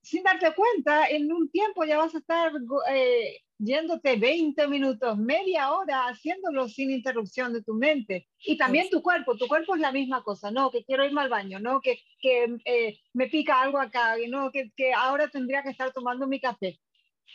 sin 0.02 0.24
darte 0.24 0.54
cuenta, 0.54 1.08
en 1.08 1.32
un 1.32 1.50
tiempo 1.50 1.86
ya 1.86 1.98
vas 1.98 2.14
a 2.16 2.20
estar 2.20 2.52
eh, 2.92 3.38
yéndote 3.60 4.18
20 4.18 4.68
minutos, 4.68 5.18
media 5.18 5.72
hora, 5.72 6.08
haciéndolo 6.08 6.68
sin 6.68 6.92
interrupción 6.92 7.54
de 7.54 7.64
tu 7.64 7.74
mente. 7.74 8.28
Y 8.40 8.58
también 8.58 8.90
tu 8.90 9.02
cuerpo, 9.02 9.36
tu 9.36 9.48
cuerpo 9.48 9.76
es 9.76 9.82
la 9.82 9.92
misma 9.92 10.24
cosa, 10.24 10.52
no, 10.52 10.70
que 10.72 10.84
quiero 10.84 11.06
irme 11.06 11.22
al 11.22 11.30
baño, 11.30 11.60
no, 11.60 11.82
que, 11.82 12.00
que 12.20 12.58
eh, 12.66 13.00
me 13.14 13.28
pica 13.28 13.62
algo 13.62 13.80
acá, 13.80 14.16
no, 14.30 14.52
que, 14.52 14.72
que 14.76 14.94
ahora 14.94 15.28
tendría 15.28 15.64
que 15.64 15.70
estar 15.70 15.92
tomando 15.92 16.28
mi 16.28 16.40
café. 16.40 16.80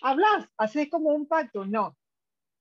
Hablas, 0.01 0.49
haces 0.57 0.89
como 0.89 1.11
un 1.11 1.27
pacto, 1.27 1.65
no. 1.65 1.97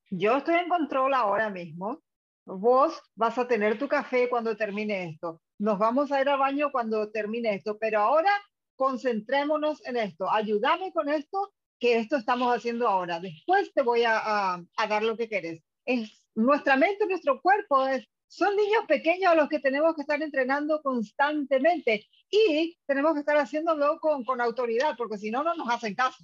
Yo 0.10 0.38
estoy 0.38 0.56
en 0.56 0.70
control 0.70 1.14
ahora 1.14 1.50
mismo, 1.50 2.02
vos 2.46 3.00
vas 3.16 3.38
a 3.38 3.48
tener 3.48 3.78
tu 3.78 3.88
café 3.88 4.28
cuando 4.28 4.58
termine 4.58 5.06
esto, 5.06 5.42
nos 5.58 5.78
vamos 5.78 6.12
a 6.12 6.20
ir 6.20 6.28
al 6.28 6.40
baño 6.40 6.72
cuando 6.72 7.10
termine 7.12 7.56
esto, 7.56 7.78
pero 7.80 8.02
ahora 8.02 8.32
concentrémonos 8.76 9.86
en 9.86 9.96
esto, 9.96 10.30
ayúdame 10.30 10.92
con 10.92 11.08
esto 11.08 11.54
que 11.82 11.98
esto 11.98 12.16
estamos 12.16 12.56
haciendo 12.56 12.88
ahora. 12.88 13.20
Después 13.20 13.74
te 13.74 13.82
voy 13.82 14.04
a, 14.06 14.64
dar 14.88 15.04
lo 15.04 15.18
que 15.18 15.28
quieres. 15.28 15.62
Es, 15.84 16.28
nuestra 16.36 16.78
mente, 16.78 17.08
nuestro 17.08 17.42
cuerpo, 17.42 17.88
es, 17.88 18.08
son 18.28 18.56
niños 18.56 18.86
pequeños 18.88 19.36
los 19.36 19.50
que 19.50 19.60
tenemos 19.60 19.96
que 19.96 20.02
estar 20.02 20.22
entrenando 20.22 20.82
constantemente 20.82 22.08
y 22.30 22.78
tenemos 22.86 23.14
que 23.16 23.22
estar 23.22 23.36
haciéndolo 23.36 24.00
con, 24.00 24.24
con 24.24 24.40
autoridad, 24.40 24.96
porque 24.96 25.18
si 25.18 25.32
no, 25.32 25.44
no 25.44 25.56
nos 25.56 25.68
hacen 25.70 25.96
caso. 25.96 26.24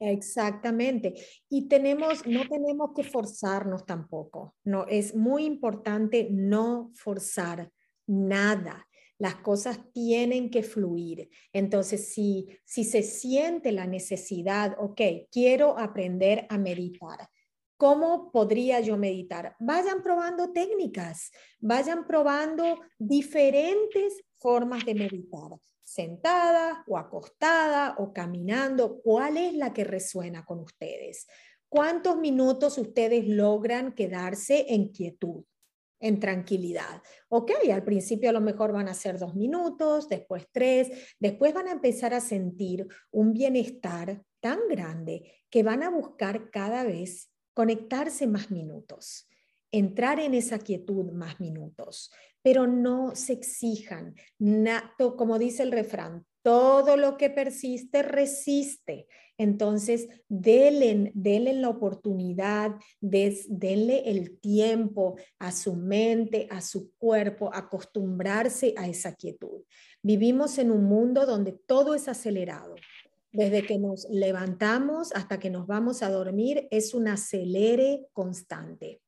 Exactamente. 0.00 1.14
Y 1.48 1.68
tenemos, 1.68 2.26
no 2.26 2.46
tenemos 2.48 2.90
que 2.94 3.04
forzarnos 3.04 3.86
tampoco. 3.86 4.56
No, 4.64 4.84
es 4.88 5.14
muy 5.14 5.44
importante 5.44 6.28
no 6.28 6.90
forzar 6.94 7.70
nada. 8.06 8.87
Las 9.18 9.36
cosas 9.36 9.80
tienen 9.92 10.50
que 10.50 10.62
fluir. 10.62 11.28
Entonces, 11.52 12.12
si, 12.12 12.46
si 12.64 12.84
se 12.84 13.02
siente 13.02 13.72
la 13.72 13.86
necesidad, 13.86 14.76
ok, 14.78 15.00
quiero 15.30 15.78
aprender 15.78 16.46
a 16.48 16.58
meditar. 16.58 17.28
¿Cómo 17.76 18.32
podría 18.32 18.80
yo 18.80 18.96
meditar? 18.96 19.54
Vayan 19.60 20.02
probando 20.02 20.50
técnicas, 20.52 21.30
vayan 21.60 22.06
probando 22.08 22.80
diferentes 22.98 24.24
formas 24.36 24.84
de 24.84 24.94
meditar, 24.96 25.60
sentada 25.84 26.84
o 26.88 26.98
acostada 26.98 27.94
o 27.98 28.12
caminando. 28.12 29.00
¿Cuál 29.00 29.36
es 29.36 29.54
la 29.54 29.72
que 29.72 29.84
resuena 29.84 30.44
con 30.44 30.58
ustedes? 30.58 31.28
¿Cuántos 31.68 32.16
minutos 32.16 32.78
ustedes 32.78 33.28
logran 33.28 33.92
quedarse 33.92 34.66
en 34.68 34.88
quietud? 34.88 35.44
En 36.00 36.20
tranquilidad. 36.20 37.02
Ok, 37.28 37.52
al 37.72 37.84
principio 37.84 38.30
a 38.30 38.32
lo 38.32 38.40
mejor 38.40 38.72
van 38.72 38.88
a 38.88 38.94
ser 38.94 39.18
dos 39.18 39.34
minutos, 39.34 40.08
después 40.08 40.46
tres, 40.52 41.14
después 41.18 41.52
van 41.54 41.68
a 41.68 41.72
empezar 41.72 42.14
a 42.14 42.20
sentir 42.20 42.86
un 43.10 43.32
bienestar 43.32 44.22
tan 44.40 44.60
grande 44.68 45.32
que 45.50 45.62
van 45.62 45.82
a 45.82 45.90
buscar 45.90 46.50
cada 46.50 46.84
vez 46.84 47.32
conectarse 47.54 48.26
más 48.26 48.50
minutos, 48.50 49.28
entrar 49.72 50.20
en 50.20 50.34
esa 50.34 50.58
quietud 50.58 51.10
más 51.12 51.40
minutos, 51.40 52.12
pero 52.42 52.66
no 52.66 53.16
se 53.16 53.32
exijan, 53.32 54.14
como 55.16 55.38
dice 55.38 55.64
el 55.64 55.72
refrán, 55.72 56.24
todo 56.48 56.96
lo 56.96 57.18
que 57.18 57.28
persiste 57.28 58.02
resiste. 58.02 59.06
Entonces, 59.36 60.08
denle, 60.30 61.12
denle 61.14 61.52
la 61.52 61.68
oportunidad, 61.68 62.72
denle 63.02 64.08
el 64.08 64.40
tiempo 64.40 65.16
a 65.38 65.52
su 65.52 65.76
mente, 65.76 66.46
a 66.48 66.62
su 66.62 66.90
cuerpo, 66.96 67.50
acostumbrarse 67.52 68.72
a 68.78 68.88
esa 68.88 69.14
quietud. 69.14 69.64
Vivimos 70.02 70.56
en 70.56 70.70
un 70.70 70.84
mundo 70.84 71.26
donde 71.26 71.52
todo 71.52 71.94
es 71.94 72.08
acelerado. 72.08 72.76
Desde 73.30 73.66
que 73.66 73.78
nos 73.78 74.08
levantamos 74.08 75.12
hasta 75.12 75.38
que 75.38 75.50
nos 75.50 75.66
vamos 75.66 76.02
a 76.02 76.08
dormir 76.08 76.66
es 76.70 76.94
un 76.94 77.08
acelere 77.08 78.06
constante. 78.14 79.02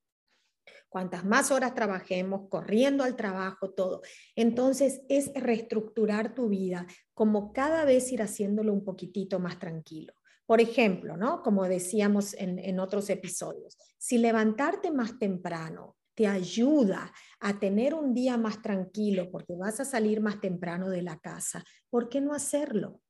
Cuantas 0.90 1.24
más 1.24 1.52
horas 1.52 1.72
trabajemos, 1.74 2.48
corriendo 2.48 3.04
al 3.04 3.14
trabajo, 3.14 3.70
todo. 3.70 4.02
Entonces 4.34 5.02
es 5.08 5.32
reestructurar 5.34 6.34
tu 6.34 6.48
vida 6.48 6.84
como 7.14 7.52
cada 7.52 7.84
vez 7.84 8.10
ir 8.10 8.22
haciéndolo 8.22 8.72
un 8.72 8.84
poquitito 8.84 9.38
más 9.38 9.60
tranquilo. 9.60 10.12
Por 10.46 10.60
ejemplo, 10.60 11.16
¿no? 11.16 11.42
Como 11.42 11.62
decíamos 11.68 12.34
en, 12.34 12.80
otros 12.80 13.08
episodios, 13.08 13.78
si 13.98 14.18
levantarte 14.18 14.90
más 14.90 15.16
temprano 15.16 15.96
te 16.16 16.26
ayuda 16.26 17.12
a 17.38 17.60
tener 17.60 17.94
un 17.94 18.12
día 18.12 18.36
más 18.36 18.60
tranquilo 18.60 19.30
porque 19.30 19.54
vas 19.54 19.78
a 19.78 19.84
salir 19.84 20.20
más 20.20 20.40
temprano 20.40 20.90
de 20.90 21.02
la 21.02 21.20
casa, 21.20 21.62
¿por 21.88 22.08
qué 22.08 22.20
no 22.20 22.34
hacerlo? 22.34 23.00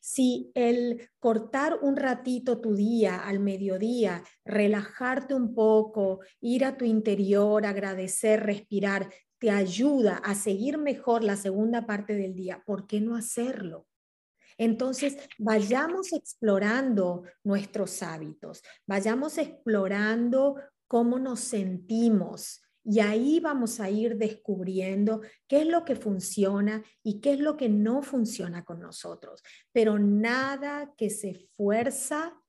Si 0.00 0.50
el 0.54 1.10
cortar 1.18 1.78
un 1.82 1.96
ratito 1.96 2.60
tu 2.60 2.74
día 2.74 3.18
al 3.18 3.40
mediodía, 3.40 4.22
relajarte 4.44 5.34
un 5.34 5.54
poco, 5.54 6.20
ir 6.40 6.64
a 6.64 6.76
tu 6.76 6.84
interior, 6.84 7.66
agradecer, 7.66 8.44
respirar, 8.44 9.10
te 9.38 9.50
ayuda 9.50 10.16
a 10.18 10.34
seguir 10.34 10.78
mejor 10.78 11.22
la 11.22 11.36
segunda 11.36 11.86
parte 11.86 12.14
del 12.14 12.34
día, 12.34 12.62
¿por 12.64 12.86
qué 12.86 13.00
no 13.00 13.16
hacerlo? 13.16 13.86
Entonces, 14.58 15.18
vayamos 15.38 16.12
explorando 16.12 17.24
nuestros 17.44 18.02
hábitos, 18.02 18.62
vayamos 18.86 19.36
explorando 19.36 20.56
cómo 20.86 21.18
nos 21.18 21.40
sentimos, 21.40 22.62
y 22.88 23.00
ahí 23.00 23.40
vamos 23.40 23.80
a 23.80 23.90
ir 23.90 24.16
descubriendo 24.16 25.20
qué 25.48 25.62
es 25.62 25.66
lo 25.66 25.84
que 25.84 25.96
funciona 25.96 26.84
y 27.02 27.20
qué 27.20 27.32
es 27.32 27.40
lo 27.40 27.56
que 27.56 27.68
no 27.68 28.00
funciona 28.00 28.64
con 28.64 28.80
nosotros. 28.80 29.42
Pero 29.72 29.98
nada 29.98 30.94
que 30.96 31.10
se 31.10 31.34
fuerza 31.56 32.40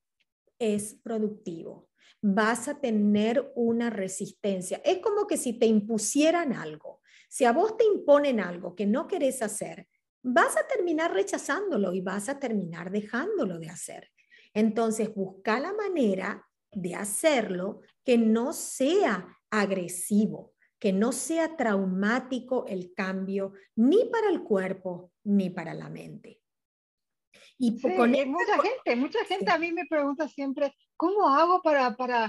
es 0.60 0.94
productivo. 1.02 1.90
Vas 2.22 2.68
a 2.68 2.80
tener 2.80 3.52
una 3.56 3.90
resistencia. 3.90 4.80
Es 4.86 5.00
como 5.00 5.26
que 5.26 5.38
si 5.38 5.54
te 5.54 5.66
impusieran 5.66 6.54
algo. 6.54 7.02
Si 7.30 7.44
a 7.44 7.52
vos 7.52 7.76
te 7.76 7.86
imponen 7.86 8.40
algo 8.40 8.76
que 8.76 8.86
no 8.86 9.08
querés 9.08 9.42
hacer, 9.42 9.88
vas 10.22 10.56
a 10.56 10.68
terminar 10.68 11.14
rechazándolo 11.14 11.94
y 11.94 12.02
vas 12.02 12.30
a 12.30 12.38
terminar 12.38 12.92
dejándolo 12.92 13.58
de 13.58 13.70
hacer. 13.70 14.12
Entonces, 14.54 15.14
busca 15.16 15.60
la 15.60 15.74
manera 15.74 16.48
de 16.72 16.94
hacerlo 16.94 17.82
que 18.04 18.20
no 18.20 18.54
sea 18.54 19.37
agresivo, 19.52 20.54
que 20.80 20.94
no 20.94 21.12
sea 21.12 21.56
traumático 21.56 22.66
el 22.68 22.94
cambio 22.94 23.54
ni 23.76 24.06
para 24.06 24.30
el 24.30 24.44
cuerpo 24.44 25.12
ni 25.24 25.50
para 25.50 25.74
la 25.74 25.90
mente. 25.90 26.42
Y 27.58 27.82
con 27.82 28.12
mucha 28.12 28.62
gente, 28.62 28.96
mucha 28.96 29.26
gente 29.26 29.52
a 29.52 29.58
mí 29.58 29.72
me 29.72 29.86
pregunta 29.86 30.28
siempre, 30.28 30.74
¿cómo 30.96 31.28
hago 31.28 31.62
para, 31.62 31.96
para, 31.96 32.28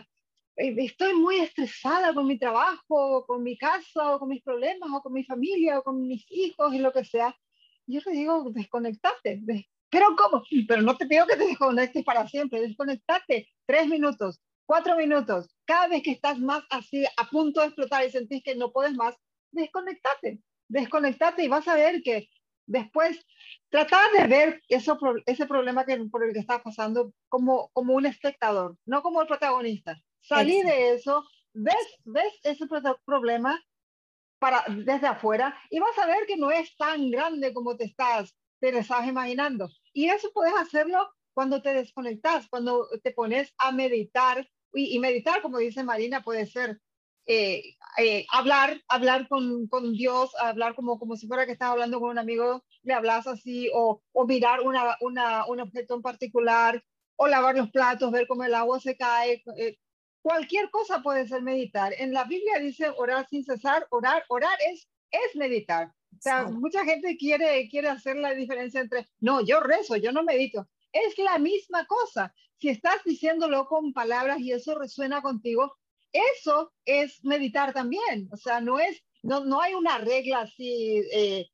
eh, 0.57 0.75
estoy 0.79 1.15
muy 1.15 1.37
estresada 1.37 2.15
con 2.15 2.27
mi 2.27 2.39
trabajo, 2.39 3.27
con 3.27 3.43
mi 3.43 3.59
casa, 3.59 4.15
o 4.15 4.19
con 4.19 4.29
mis 4.31 4.43
problemas, 4.43 4.89
o 4.91 5.03
con 5.03 5.13
mi 5.13 5.25
familia, 5.25 5.79
o 5.79 5.83
con 5.83 6.01
mis 6.01 6.25
hijos, 6.31 6.73
y 6.73 6.79
lo 6.79 6.93
que 6.93 7.05
sea? 7.05 7.37
Yo 7.87 8.01
le 8.07 8.13
digo, 8.13 8.51
desconectate. 8.51 9.43
Pero 9.91 10.07
¿cómo? 10.17 10.43
Pero 10.67 10.83
no 10.83 10.97
te 10.97 11.07
pido 11.07 11.27
que 11.27 11.37
te 11.37 11.47
desconectes 11.47 12.05
para 12.05 12.27
siempre, 12.27 12.61
desconectate 12.61 13.49
tres 13.67 13.87
minutos, 13.87 14.41
cuatro 14.69 14.97
minutos, 14.97 15.49
cada 15.65 15.89
vez 15.89 16.03
que 16.03 16.11
estás 16.11 16.39
más 16.39 16.63
así 16.69 17.07
a 17.17 17.25
punto 17.31 17.61
de 17.61 17.69
explotar 17.69 18.05
y 18.05 18.11
sentís 18.11 18.43
que 18.43 18.55
no 18.55 18.71
puedes 18.71 18.95
más, 18.95 19.17
desconectate, 19.51 20.41
desconectate 20.69 21.43
y 21.43 21.49
vas 21.49 21.67
a 21.69 21.75
ver 21.75 22.03
que 22.03 22.29
después 22.67 23.19
tratar 23.71 24.13
de 24.13 24.27
ver 24.27 24.63
eso, 24.69 24.99
ese 25.25 25.47
problema 25.47 25.87
que, 25.87 25.97
por 26.11 26.23
el 26.23 26.35
que 26.35 26.41
estás 26.41 26.61
pasando 26.61 27.15
como, 27.31 27.71
como 27.73 27.95
un 27.95 28.05
espectador, 28.05 28.77
no 28.85 29.01
como 29.01 29.23
el 29.23 29.27
protagonista. 29.27 29.97
Salí 30.21 30.61
de 30.61 30.91
eso, 30.91 31.25
ves, 31.55 31.87
ves 32.05 32.39
ese 32.43 32.67
problema 33.07 33.59
para, 34.39 34.63
desde 34.69 35.07
afuera 35.07 35.59
y 35.71 35.79
vas 35.79 35.99
a 35.99 36.07
ver 36.07 36.27
que 36.27 36.37
no 36.37 36.51
es 36.51 36.77
tan 36.77 37.11
grande 37.11 37.55
como 37.55 37.75
te 37.75 37.85
estás, 37.85 38.37
te 38.61 38.71
lo 38.71 38.81
estás 38.81 39.07
imaginando. 39.07 39.71
Y 39.95 40.11
eso 40.11 40.31
puedes 40.35 40.55
hacerlo 40.55 41.09
cuando 41.33 41.63
te 41.63 41.73
desconectas, 41.73 42.49
cuando 42.51 42.87
te 43.03 43.13
pones 43.13 43.55
a 43.57 43.73
meditar 43.73 44.47
y, 44.73 44.99
meditar, 44.99 45.43
como 45.43 45.59
dice 45.59 45.83
Marina, 45.83 46.23
puede 46.23 46.47
ser 46.47 46.81
eh, 47.27 47.77
eh, 47.99 48.27
hablar, 48.33 48.81
hablar 48.89 49.29
con, 49.29 49.67
con, 49.69 49.93
Dios, 49.93 50.31
hablar 50.41 50.75
como, 50.75 50.99
como 50.99 51.17
si 51.17 51.27
fuera 51.27 51.47
que 51.47 51.53
estás 51.53 51.71
hablando 51.71 52.01
con 52.01 52.11
un 52.11 52.19
amigo, 52.19 52.65
le 52.83 52.95
hablas 52.95 53.27
así, 53.27 53.71
o, 53.75 54.03
o 54.13 54.27
mirar 54.27 54.61
una, 54.61 54.97
una, 55.01 55.47
un 55.47 55.61
objeto 55.61 55.95
en 55.95 56.03
particular, 56.03 56.83
o 57.17 57.27
lavar 57.27 57.57
los 57.57 57.71
platos, 57.71 58.13
ver 58.13 58.27
cómo 58.27 58.45
el 58.45 58.55
agua 58.55 58.81
se 58.81 58.97
cae. 58.97 59.43
Eh, 59.57 59.77
cualquier 60.23 60.71
cosa 60.71 61.03
puede 61.03 61.27
ser 61.27 61.43
meditar. 61.43 61.93
En 61.99 62.13
la 62.13 62.25
Biblia 62.25 62.59
dice 62.61 62.91
orar 62.97 63.27
sin 63.29 63.45
cesar, 63.45 63.87
orar, 63.91 64.25
orar 64.29 64.57
es, 64.71 64.89
es 65.11 65.37
meditar. 65.37 65.93
O 66.17 66.21
sea, 66.21 66.45
mucha 66.47 66.85
gente 66.85 67.17
quiere, 67.17 67.69
quiere 67.69 67.89
hacer 67.89 68.17
la 68.17 68.35
diferencia 68.35 68.81
entre, 68.81 69.07
no, 69.21 69.41
yo 69.45 69.61
rezo, 69.61 69.97
yo 69.97 70.13
no 70.13 70.23
medito. 70.23 70.69
Es 70.93 71.19
la 71.19 71.39
misma 71.39 71.87
cosa 71.87 72.35
si 72.61 72.69
estás 72.69 73.03
diciéndolo 73.05 73.67
con 73.67 73.93
palabras 73.93 74.41
y 74.41 74.53
eso 74.53 74.75
resuena 74.75 75.23
contigo, 75.23 75.77
eso 76.13 76.73
es 76.85 77.25
meditar 77.25 77.73
también. 77.73 78.29
O 78.33 78.37
sea, 78.37 78.61
no 78.61 78.79
es, 78.81 79.01
no, 79.23 79.45
no 79.45 79.61
hay 79.61 79.75
una 79.75 79.99
regla 79.99 80.41
así 80.41 81.03
eh, 81.13 81.47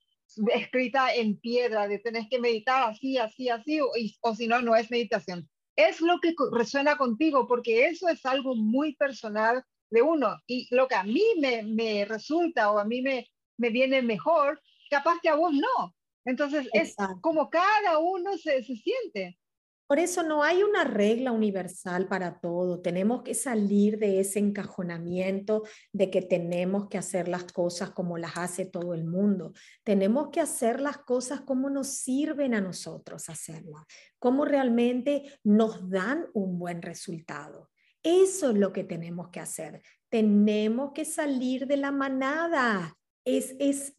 escrita 0.55 1.15
en 1.15 1.39
piedra 1.39 1.87
de 1.89 1.99
tenés 1.99 2.29
que 2.29 2.39
meditar 2.39 2.91
así, 2.91 3.19
así, 3.19 3.49
así, 3.49 3.81
o, 3.81 3.91
o 4.23 4.35
si 4.35 4.47
no, 4.47 4.63
no 4.63 4.75
es 4.77 4.91
meditación. 4.91 5.49
Es 5.77 6.01
lo 6.01 6.21
que 6.21 6.35
resuena 6.53 6.97
contigo, 6.97 7.47
porque 7.47 7.87
eso 7.87 8.09
es 8.09 8.25
algo 8.25 8.55
muy 8.55 8.95
personal 8.95 9.63
de 9.91 10.03
uno. 10.03 10.37
Y 10.47 10.69
lo 10.75 10.89
que 10.89 10.95
a 10.95 11.05
mí 11.05 11.25
me, 11.39 11.63
me 11.65 12.05
resulta 12.05 12.71
o 12.71 12.79
a 12.79 12.85
mí 12.85 13.03
me, 13.03 13.29
me 13.59 13.71
viene 13.71 14.01
mejor, 14.01 14.63
capaz 14.89 15.19
que 15.21 15.29
a 15.29 15.35
vos 15.35 15.53
no. 15.53 15.95
Entonces, 16.25 16.69
es 16.73 16.95
como 17.21 17.51
cada 17.51 17.99
uno 17.99 18.37
se, 18.39 18.63
se 18.63 18.77
siente. 18.77 19.39
Por 19.87 19.99
eso 19.99 20.23
no 20.23 20.43
hay 20.43 20.63
una 20.63 20.85
regla 20.85 21.31
universal 21.31 22.09
para 22.09 22.41
todo. 22.41 22.81
Tenemos 22.81 23.23
que 23.23 23.35
salir 23.35 23.99
de 23.99 24.19
ese 24.19 24.39
encajonamiento 24.39 25.63
de 25.93 26.11
que 26.11 26.23
tenemos 26.23 26.89
que 26.89 26.97
hacer 26.97 27.29
las 27.29 27.45
cosas 27.45 27.91
como 27.91 28.17
las 28.17 28.39
hace 28.39 28.65
todo 28.65 28.95
el 28.95 29.05
mundo. 29.05 29.53
Tenemos 29.83 30.31
que 30.31 30.41
hacer 30.41 30.81
las 30.81 30.99
cosas 30.99 31.43
como 31.43 31.69
nos 31.69 31.89
sirven 31.89 32.55
a 32.55 32.63
nosotros 32.63 33.29
hacerlas, 33.29 33.85
como 34.19 34.47
realmente 34.47 35.39
nos 35.45 35.91
dan 35.91 36.29
un 36.33 36.59
buen 36.59 36.81
resultado. 36.81 37.71
Eso 38.03 38.51
es 38.51 38.57
lo 38.57 38.73
que 38.73 38.85
tenemos 38.85 39.29
que 39.29 39.41
hacer. 39.41 39.83
Tenemos 40.09 40.93
que 40.95 41.05
salir 41.05 41.67
de 41.67 41.77
la 41.77 41.91
manada. 41.91 42.97
Es, 43.25 43.55
es 43.59 43.95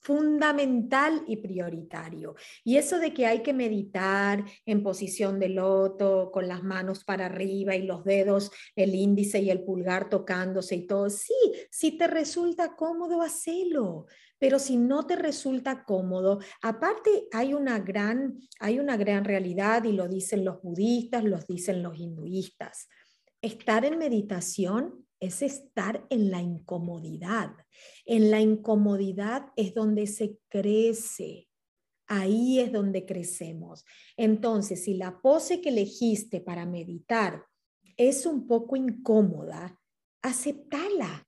fundamental 0.00 1.22
y 1.26 1.36
prioritario. 1.36 2.34
Y 2.64 2.76
eso 2.76 2.98
de 2.98 3.12
que 3.12 3.26
hay 3.26 3.42
que 3.42 3.52
meditar 3.52 4.44
en 4.64 4.82
posición 4.82 5.38
de 5.38 5.48
loto, 5.48 6.30
con 6.32 6.48
las 6.48 6.62
manos 6.62 7.04
para 7.04 7.26
arriba 7.26 7.74
y 7.74 7.82
los 7.82 8.04
dedos, 8.04 8.50
el 8.76 8.94
índice 8.94 9.40
y 9.40 9.50
el 9.50 9.64
pulgar 9.64 10.08
tocándose 10.08 10.76
y 10.76 10.86
todo, 10.86 11.10
sí, 11.10 11.34
si 11.70 11.98
te 11.98 12.06
resulta 12.06 12.76
cómodo, 12.76 13.22
hacelo. 13.22 14.06
Pero 14.38 14.60
si 14.60 14.76
no 14.76 15.04
te 15.04 15.16
resulta 15.16 15.84
cómodo, 15.84 16.38
aparte 16.62 17.26
hay 17.32 17.54
una 17.54 17.80
gran, 17.80 18.38
hay 18.60 18.78
una 18.78 18.96
gran 18.96 19.24
realidad 19.24 19.82
y 19.82 19.92
lo 19.92 20.06
dicen 20.06 20.44
los 20.44 20.62
budistas, 20.62 21.24
lo 21.24 21.38
dicen 21.38 21.82
los 21.82 21.98
hinduistas. 21.98 22.88
Estar 23.42 23.84
en 23.84 23.98
meditación 23.98 25.07
es 25.20 25.42
estar 25.42 26.06
en 26.10 26.30
la 26.30 26.40
incomodidad. 26.40 27.54
En 28.04 28.30
la 28.30 28.40
incomodidad 28.40 29.46
es 29.56 29.74
donde 29.74 30.06
se 30.06 30.38
crece. 30.48 31.48
Ahí 32.06 32.60
es 32.60 32.72
donde 32.72 33.04
crecemos. 33.04 33.84
Entonces, 34.16 34.84
si 34.84 34.94
la 34.94 35.20
pose 35.20 35.60
que 35.60 35.68
elegiste 35.68 36.40
para 36.40 36.64
meditar 36.66 37.44
es 37.96 38.26
un 38.26 38.46
poco 38.46 38.76
incómoda, 38.76 39.78
aceptala. 40.22 41.26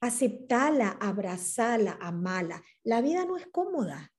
Aceptala, 0.00 0.90
abrazala, 1.00 1.98
amala. 2.00 2.62
La 2.82 3.00
vida 3.00 3.24
no 3.24 3.36
es 3.36 3.46
cómoda. 3.46 4.12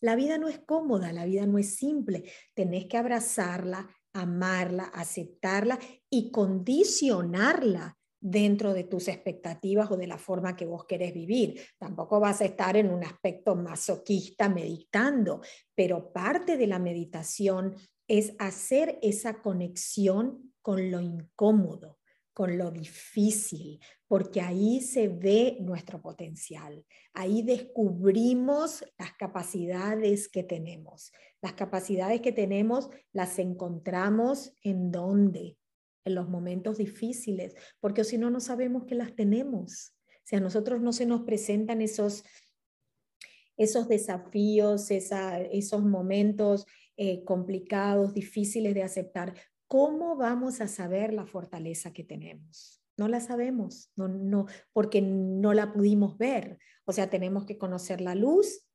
La 0.00 0.16
vida 0.16 0.38
no 0.38 0.48
es 0.48 0.58
cómoda, 0.60 1.12
la 1.12 1.26
vida 1.26 1.46
no 1.46 1.58
es 1.58 1.76
simple. 1.76 2.30
Tenés 2.54 2.86
que 2.86 2.96
abrazarla, 2.96 3.88
amarla, 4.12 4.84
aceptarla 4.84 5.78
y 6.08 6.30
condicionarla 6.30 7.99
dentro 8.20 8.74
de 8.74 8.84
tus 8.84 9.08
expectativas 9.08 9.90
o 9.90 9.96
de 9.96 10.06
la 10.06 10.18
forma 10.18 10.54
que 10.54 10.66
vos 10.66 10.84
querés 10.84 11.14
vivir. 11.14 11.60
Tampoco 11.78 12.20
vas 12.20 12.40
a 12.42 12.44
estar 12.44 12.76
en 12.76 12.90
un 12.90 13.02
aspecto 13.02 13.56
masoquista 13.56 14.48
meditando, 14.48 15.40
pero 15.74 16.12
parte 16.12 16.56
de 16.56 16.66
la 16.66 16.78
meditación 16.78 17.74
es 18.06 18.34
hacer 18.38 18.98
esa 19.02 19.40
conexión 19.40 20.52
con 20.60 20.90
lo 20.90 21.00
incómodo, 21.00 21.98
con 22.32 22.58
lo 22.58 22.70
difícil, 22.70 23.80
porque 24.06 24.40
ahí 24.40 24.80
se 24.80 25.08
ve 25.08 25.58
nuestro 25.60 26.02
potencial, 26.02 26.84
ahí 27.14 27.42
descubrimos 27.42 28.84
las 28.98 29.12
capacidades 29.14 30.28
que 30.28 30.42
tenemos. 30.42 31.12
Las 31.40 31.52
capacidades 31.54 32.20
que 32.20 32.32
tenemos 32.32 32.90
las 33.12 33.38
encontramos 33.38 34.52
en 34.62 34.90
dónde, 34.90 35.56
en 36.04 36.14
los 36.14 36.28
momentos 36.28 36.78
difíciles, 36.78 37.54
porque 37.80 38.04
si 38.04 38.18
no, 38.18 38.30
no 38.30 38.40
sabemos 38.40 38.84
que 38.84 38.94
las 38.94 39.14
tenemos. 39.14 39.94
Si 40.24 40.36
a 40.36 40.40
nosotros 40.40 40.80
no 40.80 40.92
se 40.92 41.06
nos 41.06 41.22
presentan 41.22 41.82
esos, 41.82 42.24
esos 43.56 43.88
desafíos, 43.88 44.90
esos 44.90 45.82
momentos 45.82 46.66
eh, 46.96 47.24
complicados, 47.24 48.14
difíciles 48.14 48.74
de 48.74 48.82
aceptar, 48.82 49.34
¿cómo 49.66 50.16
vamos 50.16 50.60
a 50.60 50.68
saber 50.68 51.12
la 51.12 51.26
fortaleza 51.26 51.92
que 51.92 52.04
tenemos? 52.04 52.82
No 52.96 53.08
la 53.08 53.20
sabemos, 53.20 53.90
no, 53.96 54.08
no, 54.08 54.46
porque 54.72 55.00
no 55.00 55.54
la 55.54 55.72
pudimos 55.72 56.18
ver. 56.18 56.58
O 56.84 56.92
sea, 56.92 57.08
tenemos 57.08 57.46
que 57.46 57.56
conocer 57.56 58.00
la 58.00 58.14
luz 58.14 58.66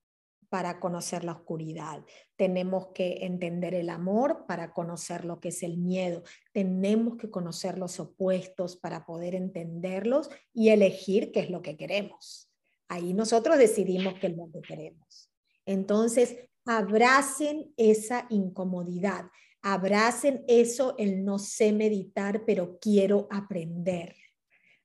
para 0.49 0.79
conocer 0.79 1.23
la 1.23 1.33
oscuridad. 1.33 2.03
Tenemos 2.35 2.87
que 2.93 3.25
entender 3.25 3.73
el 3.73 3.89
amor 3.89 4.45
para 4.47 4.73
conocer 4.73 5.25
lo 5.25 5.39
que 5.39 5.49
es 5.49 5.63
el 5.63 5.77
miedo. 5.77 6.23
Tenemos 6.53 7.17
que 7.17 7.29
conocer 7.29 7.77
los 7.77 7.99
opuestos 7.99 8.77
para 8.77 9.05
poder 9.05 9.35
entenderlos 9.35 10.29
y 10.53 10.69
elegir 10.69 11.31
qué 11.31 11.41
es 11.41 11.49
lo 11.49 11.61
que 11.61 11.77
queremos. 11.77 12.51
Ahí 12.87 13.13
nosotros 13.13 13.57
decidimos 13.57 14.15
qué 14.19 14.27
es 14.27 14.37
lo 14.37 14.49
que 14.51 14.61
queremos. 14.61 15.31
Entonces, 15.65 16.37
abracen 16.65 17.73
esa 17.77 18.27
incomodidad, 18.29 19.29
abracen 19.61 20.43
eso, 20.47 20.95
el 20.97 21.25
no 21.25 21.39
sé 21.39 21.73
meditar, 21.73 22.43
pero 22.45 22.77
quiero 22.79 23.27
aprender. 23.31 24.15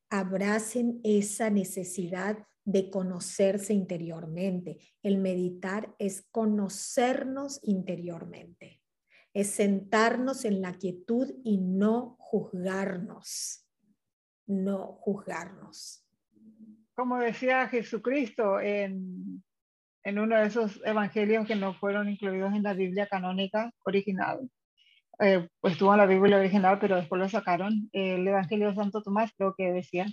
Abracen 0.09 1.01
esa 1.05 1.51
necesidad 1.51 2.39
de 2.65 2.91
conocerse 2.91 3.73
interiormente. 3.73 4.79
El 5.03 5.19
meditar 5.19 5.95
es 5.99 6.27
conocernos 6.31 7.61
interiormente, 7.63 8.81
es 9.35 9.51
sentarnos 9.51 10.45
en 10.45 10.61
la 10.61 10.75
quietud 10.75 11.33
y 11.45 11.59
no 11.59 12.17
juzgarnos, 12.19 13.67
no 14.47 14.99
juzgarnos. 15.01 16.05
Como 16.95 17.19
decía 17.19 17.69
Jesucristo 17.69 18.61
en, 18.61 19.43
en 20.05 20.19
uno 20.19 20.37
de 20.37 20.47
esos 20.47 20.81
evangelios 20.85 21.47
que 21.47 21.57
no 21.57 21.75
fueron 21.75 22.09
incluidos 22.09 22.53
en 22.55 22.63
la 22.63 22.75
Biblia 22.75 23.07
canónica 23.07 23.73
original, 23.85 24.51
pues 25.61 25.75
estuvo 25.75 25.93
en 25.93 25.99
la 25.99 26.07
Biblia 26.07 26.39
original, 26.39 26.79
pero 26.81 26.97
después 26.97 27.21
lo 27.21 27.29
sacaron, 27.29 27.91
el 27.93 28.27
Evangelio 28.27 28.69
de 28.69 28.75
Santo 28.75 29.03
Tomás 29.03 29.33
creo 29.37 29.55
que 29.55 29.71
decía, 29.71 30.07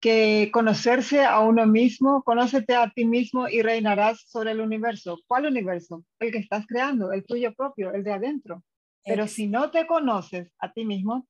que 0.00 0.50
conocerse 0.52 1.24
a 1.24 1.40
uno 1.40 1.66
mismo, 1.66 2.22
conócete 2.22 2.74
a 2.74 2.90
ti 2.90 3.04
mismo 3.04 3.48
y 3.48 3.60
reinarás 3.60 4.22
sobre 4.26 4.52
el 4.52 4.60
universo. 4.60 5.18
¿Cuál 5.26 5.46
universo? 5.46 6.04
El 6.18 6.32
que 6.32 6.38
estás 6.38 6.66
creando, 6.66 7.12
el 7.12 7.24
tuyo 7.24 7.54
propio, 7.54 7.92
el 7.92 8.02
de 8.02 8.12
adentro. 8.12 8.64
Pero 9.04 9.28
si 9.28 9.46
no 9.46 9.70
te 9.70 9.86
conoces 9.86 10.50
a 10.58 10.72
ti 10.72 10.84
mismo, 10.84 11.26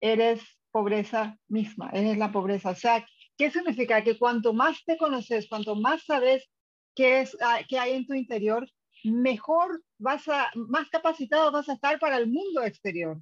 eres 0.00 0.42
pobreza 0.70 1.38
misma, 1.48 1.90
eres 1.92 2.16
la 2.16 2.30
pobreza. 2.30 2.70
O 2.70 2.74
sea, 2.74 3.04
¿qué 3.36 3.50
significa? 3.50 4.02
Que 4.04 4.18
cuanto 4.18 4.52
más 4.52 4.84
te 4.84 4.96
conoces, 4.96 5.48
cuanto 5.48 5.74
más 5.74 6.04
sabes 6.04 6.48
qué, 6.94 7.20
es, 7.20 7.36
ah, 7.40 7.60
qué 7.68 7.78
hay 7.78 7.94
en 7.94 8.06
tu 8.06 8.14
interior, 8.14 8.68
mejor 9.02 9.82
vas 9.98 10.28
a, 10.28 10.50
más 10.54 10.88
capacitado 10.88 11.50
vas 11.50 11.68
a 11.68 11.74
estar 11.74 11.98
para 11.98 12.16
el 12.16 12.28
mundo 12.28 12.62
exterior. 12.62 13.20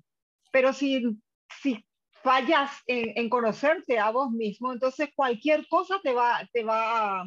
Pero 0.51 0.73
si, 0.73 1.03
si 1.63 1.85
fallas 2.23 2.71
en, 2.87 3.29
conocerte 3.29 3.99
a 3.99 4.11
vos 4.11 4.31
mismo, 4.31 4.73
entonces 4.73 5.11
cualquier 5.15 5.67
cosa 5.69 6.01
te 6.03 6.13
va, 6.13 6.49
te 6.53 6.65
va 6.65 7.25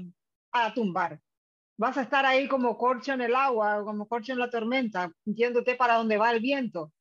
a, 0.52 0.74
tumbar. 0.74 1.20
Vas 1.78 1.98
a 1.98 2.04
estar 2.04 2.26
ahí 2.26 2.48
como 2.48 2.78
corcho 2.78 3.14
en 3.14 3.22
el 3.22 3.36
agua, 3.36 3.84
como 3.84 4.08
corcho 4.08 4.32
en 4.32 4.40
la 4.40 4.50
tormenta, 4.50 5.12
yéndote 5.26 5.76
para 5.76 5.96
donde 5.96 6.18
va 6.18 6.32
el 6.32 6.40
viento. 6.40 6.94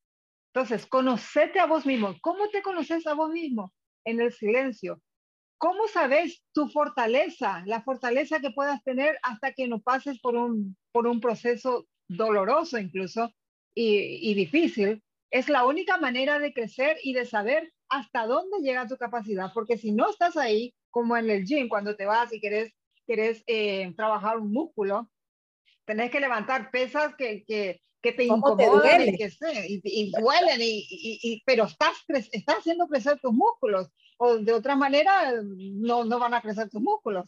Entonces, 0.52 0.86
conocete 0.86 1.60
a 1.60 1.66
vos 1.66 1.86
mismo. 1.86 2.14
¿Cómo 2.20 2.48
te 2.48 2.62
conoces 2.62 3.06
a 3.06 3.14
vos 3.14 3.30
mismo? 3.30 3.72
En 4.04 4.20
el 4.20 4.32
silencio. 4.32 5.00
¿Cómo 5.58 5.86
sabes 5.88 6.42
tu 6.52 6.68
fortaleza, 6.68 7.62
la 7.66 7.82
fortaleza 7.82 8.40
que 8.40 8.50
puedas 8.50 8.82
tener 8.82 9.18
hasta 9.22 9.52
que 9.52 9.68
no 9.68 9.80
pases 9.80 10.20
por 10.20 10.36
un, 10.36 10.76
por 10.92 11.06
un 11.06 11.20
proceso 11.20 11.86
doloroso 12.08 12.78
incluso 12.78 13.30
y, 13.74 14.30
y 14.30 14.34
difícil? 14.34 15.02
Es 15.30 15.48
la 15.48 15.64
única 15.64 15.96
manera 15.96 16.38
de 16.38 16.52
crecer 16.52 16.98
y 17.02 17.14
de 17.14 17.24
saber 17.24 17.72
hasta 17.88 18.26
dónde 18.26 18.58
llega 18.58 18.86
tu 18.86 18.96
capacidad, 18.96 19.52
porque 19.52 19.78
si 19.78 19.92
no 19.92 20.10
estás 20.10 20.36
ahí, 20.36 20.74
como 20.90 21.16
en 21.16 21.30
el 21.30 21.44
gym, 21.44 21.68
cuando 21.68 21.96
te 21.96 22.06
vas 22.06 22.32
y 22.32 22.40
quieres, 22.40 22.72
quieres 23.06 23.42
eh, 23.46 23.92
trabajar 23.96 24.38
un 24.38 24.52
músculo, 24.52 25.10
tenés 25.84 26.10
que 26.10 26.20
levantar 26.20 26.70
pesas 26.70 27.14
que, 27.16 27.44
que, 27.44 27.80
que 28.00 28.12
te 28.12 28.24
incomodan 28.24 29.02
y, 29.02 29.16
que 29.16 29.30
y, 29.66 29.80
y, 29.84 30.12
duelen, 30.12 30.60
y, 30.60 30.86
y, 31.22 31.42
pero 31.44 31.64
estás, 31.64 31.96
estás 32.08 32.58
haciendo 32.58 32.86
crecer 32.86 33.18
tus 33.20 33.32
músculos, 33.32 33.88
o 34.18 34.36
de 34.36 34.52
otra 34.52 34.76
manera 34.76 35.32
no, 35.42 36.04
no 36.04 36.18
van 36.18 36.34
a 36.34 36.40
crecer 36.40 36.68
tus 36.68 36.80
músculos. 36.80 37.26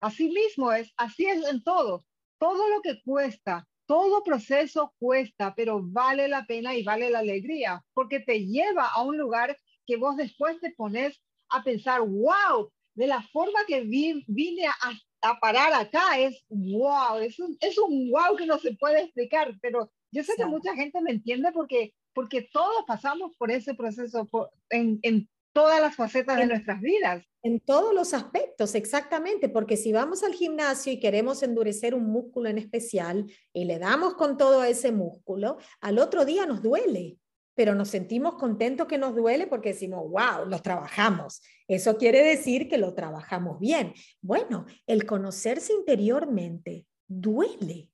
Así 0.00 0.30
mismo 0.30 0.72
es, 0.72 0.92
así 0.96 1.26
es 1.26 1.44
en 1.48 1.62
todo. 1.62 2.04
Todo 2.38 2.68
lo 2.68 2.80
que 2.82 3.02
cuesta, 3.02 3.66
todo 3.86 4.22
proceso 4.22 4.94
cuesta, 4.98 5.54
pero 5.56 5.80
vale 5.82 6.28
la 6.28 6.44
pena 6.44 6.76
y 6.76 6.84
vale 6.84 7.10
la 7.10 7.18
alegría, 7.18 7.82
porque 7.94 8.20
te 8.20 8.46
lleva 8.46 8.86
a 8.86 9.02
un 9.02 9.18
lugar 9.18 9.56
que 9.88 9.96
vos 9.96 10.16
después 10.16 10.60
te 10.60 10.70
pones 10.72 11.18
a 11.48 11.64
pensar, 11.64 12.02
wow, 12.02 12.70
de 12.94 13.06
la 13.06 13.22
forma 13.32 13.60
que 13.66 13.80
vine 13.80 14.66
a, 14.66 15.30
a, 15.30 15.40
parar 15.40 15.72
acá 15.72 16.18
es 16.18 16.44
wow, 16.50 17.16
es 17.16 17.38
un, 17.40 17.56
es 17.60 17.78
un 17.78 18.10
wow 18.10 18.36
que 18.36 18.44
no 18.44 18.58
se 18.58 18.74
puede 18.74 19.00
explicar, 19.00 19.56
pero 19.62 19.90
yo 20.12 20.22
sé 20.22 20.34
que 20.36 20.44
mucha 20.44 20.74
gente 20.74 21.00
me 21.00 21.12
entiende 21.12 21.52
porque, 21.52 21.94
porque 22.12 22.42
todos 22.52 22.84
pasamos 22.86 23.32
por 23.38 23.50
ese 23.50 23.74
proceso 23.74 24.28
en, 24.68 24.98
en 25.02 25.26
todas 25.54 25.80
las 25.80 25.96
facetas 25.96 26.36
de 26.36 26.46
nuestras 26.46 26.80
vidas. 26.82 27.24
En 27.42 27.60
todos 27.60 27.94
los 27.94 28.12
aspectos, 28.12 28.74
exactamente, 28.74 29.48
porque 29.48 29.78
si 29.78 29.92
vamos 29.92 30.22
al 30.22 30.34
gimnasio 30.34 30.92
y 30.92 31.00
queremos 31.00 31.42
endurecer 31.42 31.94
un 31.94 32.10
músculo 32.10 32.50
en 32.50 32.58
especial 32.58 33.24
y 33.54 33.64
le 33.64 33.78
damos 33.78 34.14
con 34.14 34.36
todo 34.36 34.60
a 34.60 34.68
ese 34.68 34.92
músculo, 34.92 35.56
al 35.80 35.98
otro 35.98 36.26
día 36.26 36.44
nos 36.44 36.62
duele 36.62 37.16
pero 37.58 37.74
nos 37.74 37.88
sentimos 37.88 38.36
contentos 38.36 38.86
que 38.86 38.98
nos 38.98 39.16
duele 39.16 39.48
porque 39.48 39.70
decimos, 39.70 40.08
wow, 40.08 40.46
lo 40.46 40.62
trabajamos. 40.62 41.42
Eso 41.66 41.96
quiere 41.96 42.22
decir 42.22 42.68
que 42.68 42.78
lo 42.78 42.94
trabajamos 42.94 43.58
bien. 43.58 43.94
Bueno, 44.20 44.64
el 44.86 45.04
conocerse 45.04 45.72
interiormente 45.72 46.86
duele, 47.08 47.88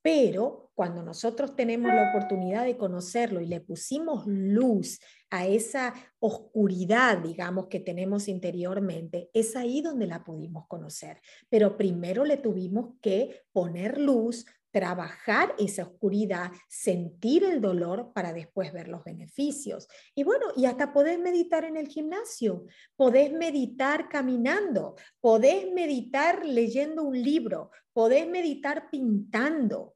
pero 0.00 0.70
cuando 0.74 1.02
nosotros 1.02 1.54
tenemos 1.54 1.92
la 1.92 2.08
oportunidad 2.08 2.64
de 2.64 2.78
conocerlo 2.78 3.42
y 3.42 3.46
le 3.46 3.60
pusimos 3.60 4.26
luz 4.26 4.98
a 5.28 5.46
esa 5.46 5.92
oscuridad, 6.18 7.18
digamos, 7.18 7.66
que 7.66 7.80
tenemos 7.80 8.26
interiormente, 8.26 9.28
es 9.34 9.54
ahí 9.54 9.82
donde 9.82 10.06
la 10.06 10.24
pudimos 10.24 10.66
conocer. 10.66 11.20
Pero 11.50 11.76
primero 11.76 12.24
le 12.24 12.38
tuvimos 12.38 12.94
que 13.02 13.42
poner 13.52 13.98
luz, 13.98 14.46
trabajar 14.74 15.54
esa 15.56 15.84
oscuridad, 15.84 16.50
sentir 16.68 17.44
el 17.44 17.60
dolor 17.60 18.12
para 18.12 18.32
después 18.32 18.72
ver 18.72 18.88
los 18.88 19.04
beneficios. 19.04 19.86
Y 20.16 20.24
bueno, 20.24 20.46
y 20.56 20.64
hasta 20.64 20.92
podés 20.92 21.20
meditar 21.20 21.64
en 21.64 21.76
el 21.76 21.86
gimnasio, 21.86 22.66
podés 22.96 23.32
meditar 23.32 24.08
caminando, 24.08 24.96
podés 25.20 25.72
meditar 25.72 26.44
leyendo 26.44 27.04
un 27.04 27.22
libro, 27.22 27.70
podés 27.92 28.28
meditar 28.28 28.90
pintando. 28.90 29.94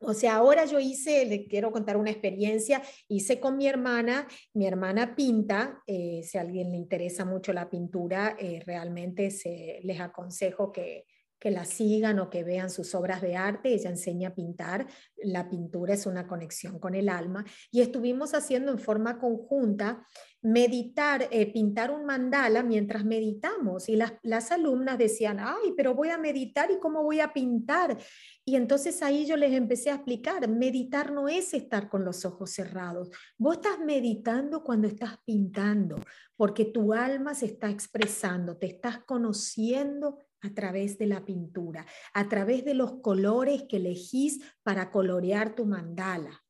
O 0.00 0.14
sea, 0.14 0.34
ahora 0.34 0.64
yo 0.64 0.80
hice, 0.80 1.24
le 1.24 1.46
quiero 1.46 1.70
contar 1.70 1.96
una 1.96 2.10
experiencia, 2.10 2.82
hice 3.06 3.38
con 3.38 3.56
mi 3.56 3.68
hermana, 3.68 4.26
mi 4.52 4.66
hermana 4.66 5.14
pinta, 5.14 5.80
eh, 5.86 6.22
si 6.24 6.36
a 6.36 6.40
alguien 6.40 6.72
le 6.72 6.76
interesa 6.76 7.24
mucho 7.24 7.52
la 7.52 7.70
pintura, 7.70 8.36
eh, 8.36 8.60
realmente 8.66 9.30
se, 9.30 9.78
les 9.84 10.00
aconsejo 10.00 10.72
que, 10.72 11.06
que 11.38 11.50
la 11.50 11.64
sigan 11.64 12.18
o 12.18 12.30
que 12.30 12.44
vean 12.44 12.70
sus 12.70 12.94
obras 12.94 13.20
de 13.20 13.36
arte. 13.36 13.74
Ella 13.74 13.90
enseña 13.90 14.28
a 14.28 14.34
pintar. 14.34 14.86
La 15.16 15.48
pintura 15.48 15.94
es 15.94 16.06
una 16.06 16.26
conexión 16.26 16.78
con 16.78 16.94
el 16.94 17.08
alma. 17.08 17.44
Y 17.70 17.80
estuvimos 17.80 18.34
haciendo 18.34 18.72
en 18.72 18.78
forma 18.78 19.18
conjunta 19.18 20.04
meditar, 20.42 21.28
eh, 21.30 21.52
pintar 21.52 21.90
un 21.90 22.04
mandala 22.04 22.62
mientras 22.62 23.04
meditamos. 23.04 23.88
Y 23.88 23.96
las, 23.96 24.14
las 24.22 24.52
alumnas 24.52 24.96
decían, 24.96 25.38
ay, 25.40 25.74
pero 25.76 25.94
voy 25.94 26.10
a 26.10 26.18
meditar 26.18 26.70
y 26.70 26.78
cómo 26.78 27.02
voy 27.02 27.20
a 27.20 27.32
pintar. 27.32 27.98
Y 28.44 28.54
entonces 28.54 29.02
ahí 29.02 29.26
yo 29.26 29.36
les 29.36 29.52
empecé 29.52 29.90
a 29.90 29.96
explicar, 29.96 30.48
meditar 30.48 31.12
no 31.12 31.28
es 31.28 31.52
estar 31.52 31.88
con 31.88 32.04
los 32.04 32.24
ojos 32.24 32.52
cerrados. 32.52 33.10
Vos 33.36 33.56
estás 33.56 33.80
meditando 33.80 34.62
cuando 34.62 34.86
estás 34.86 35.18
pintando, 35.24 35.96
porque 36.36 36.64
tu 36.64 36.92
alma 36.92 37.34
se 37.34 37.46
está 37.46 37.68
expresando, 37.68 38.56
te 38.56 38.66
estás 38.66 38.98
conociendo 39.04 40.25
a 40.46 40.54
través 40.54 40.98
de 40.98 41.06
la 41.06 41.24
pintura, 41.24 41.84
a 42.14 42.28
través 42.28 42.64
de 42.64 42.74
los 42.74 43.00
colores 43.00 43.64
que 43.68 43.78
elegís 43.78 44.40
para 44.62 44.90
colorear 44.90 45.54
tu 45.54 45.66
mandala. 45.66 46.42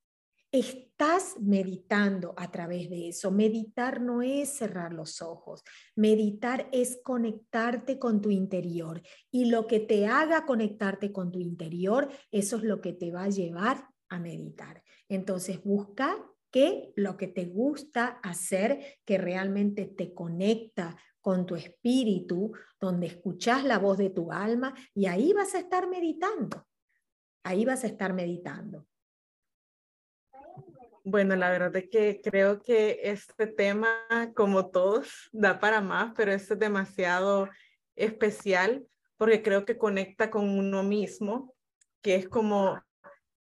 Estás 0.53 1.37
meditando 1.41 2.33
a 2.37 2.51
través 2.51 2.89
de 2.89 3.09
eso. 3.09 3.31
Meditar 3.31 4.01
no 4.01 4.23
es 4.23 4.51
cerrar 4.51 4.93
los 4.93 5.21
ojos. 5.21 5.65
Meditar 5.97 6.69
es 6.73 7.01
conectarte 7.03 7.99
con 7.99 8.21
tu 8.21 8.31
interior. 8.31 9.03
Y 9.31 9.47
lo 9.47 9.67
que 9.67 9.81
te 9.81 10.07
haga 10.07 10.47
conectarte 10.47 11.13
con 11.13 11.33
tu 11.33 11.41
interior, 11.41 12.09
eso 12.31 12.57
es 12.57 12.63
lo 12.63 12.81
que 12.81 12.93
te 12.93 13.11
va 13.11 13.25
a 13.25 13.29
llevar 13.29 13.89
a 14.09 14.19
meditar. 14.19 14.83
Entonces 15.09 15.63
busca 15.63 16.17
que 16.51 16.93
lo 16.97 17.17
que 17.17 17.27
te 17.27 17.45
gusta 17.45 18.21
hacer, 18.23 19.01
que 19.05 19.19
realmente 19.19 19.85
te 19.85 20.15
conecta 20.15 20.97
con 21.27 21.45
tu 21.45 21.57
espíritu, 21.57 22.53
donde 22.81 23.09
escuchas 23.09 23.65
la 23.65 23.81
voz 23.81 23.99
de 23.99 24.11
tu 24.11 24.31
alma 24.31 24.73
y 24.95 25.07
ahí 25.07 25.33
vas 25.33 25.57
a 25.57 25.59
estar 25.59 25.89
meditando. 25.89 26.65
Ahí 27.43 27.65
vas 27.65 27.83
a 27.83 27.89
estar 27.89 28.13
meditando. 28.13 28.87
Bueno, 31.03 31.35
la 31.35 31.51
verdad 31.51 31.75
es 31.75 31.91
que 31.91 32.21
creo 32.23 32.63
que 32.63 33.01
este 33.03 33.49
tema, 33.49 33.89
como 34.37 34.71
todos, 34.71 35.29
da 35.33 35.59
para 35.59 35.81
más, 35.81 36.13
pero 36.15 36.31
este 36.31 36.55
es 36.55 36.61
demasiado 36.61 37.49
especial 37.97 38.87
porque 39.17 39.43
creo 39.43 39.65
que 39.65 39.79
conecta 39.79 40.31
con 40.31 40.49
uno 40.49 40.85
mismo 40.85 41.57
que 42.03 42.15
es 42.15 42.29
como 42.29 42.81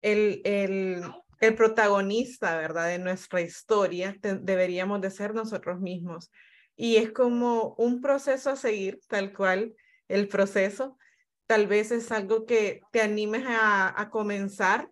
el, 0.03 0.41
el, 0.43 1.05
el 1.39 1.55
protagonista, 1.55 2.57
¿verdad? 2.57 2.89
De 2.89 2.99
nuestra 2.99 3.43
historia, 3.43 4.17
deberíamos 4.21 5.01
de 5.03 5.13
ser 5.13 5.35
nosotros 5.35 5.79
mismos. 5.79 6.33
Y 6.77 6.97
es 6.97 7.11
como 7.11 7.75
un 7.79 8.01
proceso 8.01 8.51
a 8.51 8.57
seguir, 8.57 9.01
tal 9.09 9.33
cual 9.33 9.75
el 10.09 10.29
proceso. 10.29 10.99
Tal 11.47 11.67
vez 11.67 11.91
es 11.91 12.13
algo 12.13 12.45
que 12.45 12.83
te 12.93 13.01
animes 13.01 13.45
a, 13.47 14.09
comenzar 14.11 14.91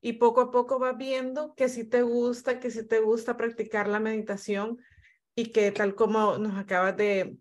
y 0.00 0.14
poco 0.14 0.40
a 0.40 0.50
poco 0.50 0.78
vas 0.78 0.96
viendo 0.96 1.54
que 1.54 1.68
si 1.68 1.84
te 1.84 2.02
gusta, 2.02 2.60
que 2.60 2.70
si 2.70 2.86
te 2.86 3.00
gusta 3.00 3.36
practicar 3.36 3.88
la 3.88 4.00
meditación 4.00 4.78
y 5.34 5.52
que 5.52 5.70
tal 5.70 5.94
como 5.94 6.38
nos 6.38 6.58
acabas 6.58 6.96
de, 6.96 7.36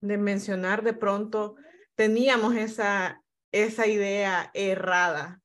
de 0.00 0.18
mencionar, 0.18 0.82
de 0.82 0.92
pronto 0.92 1.54
teníamos 1.94 2.56
esa, 2.56 3.22
esa 3.52 3.86
idea 3.86 4.50
errada 4.54 5.40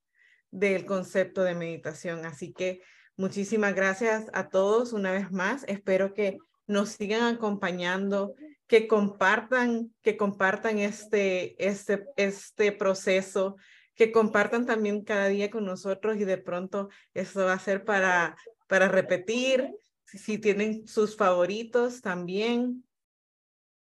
del 0.52 0.86
concepto 0.86 1.44
de 1.44 1.54
meditación. 1.54 2.26
Así 2.26 2.52
que 2.54 2.82
muchísimas 3.16 3.76
gracias 3.76 4.28
a 4.34 4.50
todos 4.50 4.94
una 4.94 5.12
vez 5.12 5.32
más. 5.32 5.64
Espero 5.68 6.14
que 6.14 6.38
nos 6.68 6.90
sigan 6.90 7.36
acompañando, 7.36 8.36
que 8.68 8.88
compartan, 8.88 9.94
que 10.02 10.18
compartan 10.18 10.80
este, 10.80 11.56
este, 11.66 12.06
este 12.18 12.72
proceso, 12.72 13.58
que 13.94 14.12
compartan 14.12 14.66
también 14.66 15.04
cada 15.04 15.28
día 15.28 15.50
con 15.50 15.66
nosotros 15.66 16.18
y 16.18 16.26
de 16.26 16.38
pronto 16.38 16.90
esto 17.14 17.46
va 17.46 17.54
a 17.54 17.60
ser 17.60 17.86
para, 17.86 18.36
para 18.68 18.88
repetir, 18.88 19.72
si 20.06 20.38
tienen 20.38 20.88
sus 20.88 21.16
favoritos 21.16 22.02
también. 22.02 22.84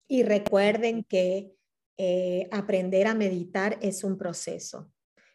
Y 0.06 0.22
recuerden 0.22 1.04
que 1.04 1.52
eh, 1.96 2.48
aprender 2.50 3.06
a 3.06 3.14
meditar 3.14 3.78
es 3.82 4.04
un 4.04 4.16
proceso. 4.16 4.90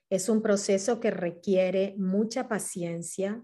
Es 0.09 0.29
un 0.29 0.41
proceso 0.41 0.99
que 0.99 1.11
requiere 1.11 1.95
mucha 1.97 2.47
paciencia, 2.47 3.43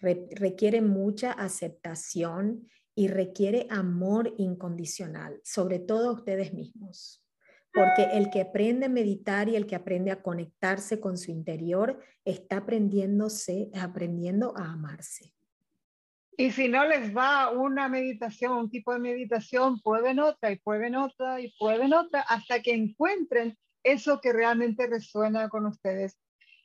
requiere 0.00 0.80
mucha 0.80 1.32
aceptación 1.32 2.68
y 2.98 3.06
requiere 3.06 3.68
amor 3.70 4.34
incondicional, 4.38 5.40
sobre 5.44 5.78
todo 5.78 6.08
a 6.08 6.12
ustedes 6.14 6.52
mismos. 6.52 7.24
Porque 7.72 8.02
el 8.12 8.28
que 8.28 8.40
aprende 8.40 8.86
a 8.86 8.88
meditar 8.88 9.48
y 9.48 9.54
el 9.54 9.68
que 9.68 9.76
aprende 9.76 10.10
a 10.10 10.20
conectarse 10.20 10.98
con 10.98 11.16
su 11.16 11.30
interior 11.30 12.02
está 12.24 12.56
aprendiéndose, 12.56 13.70
aprendiendo 13.80 14.52
a 14.56 14.72
amarse. 14.72 15.32
Y 16.36 16.50
si 16.50 16.66
no 16.66 16.88
les 16.88 17.16
va 17.16 17.50
una 17.50 17.88
meditación, 17.88 18.50
un 18.54 18.68
tipo 18.68 18.92
de 18.92 18.98
meditación, 18.98 19.80
prueben 19.80 20.18
otra 20.18 20.50
y 20.50 20.56
prueben 20.56 20.96
otra 20.96 21.40
y 21.40 21.54
prueben 21.56 21.94
otra 21.94 22.22
hasta 22.22 22.60
que 22.62 22.74
encuentren 22.74 23.56
eso 23.84 24.20
que 24.20 24.32
realmente 24.32 24.88
resuena 24.88 25.48
con 25.48 25.66
ustedes. 25.66 26.18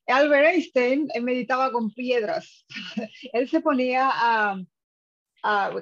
Albert 0.07 0.47
Einstein 0.47 1.09
meditaba 1.21 1.71
con 1.71 1.91
piedras. 1.93 2.65
Él 3.33 3.47
se 3.47 3.61
ponía 3.61 4.09
a, 4.11 4.57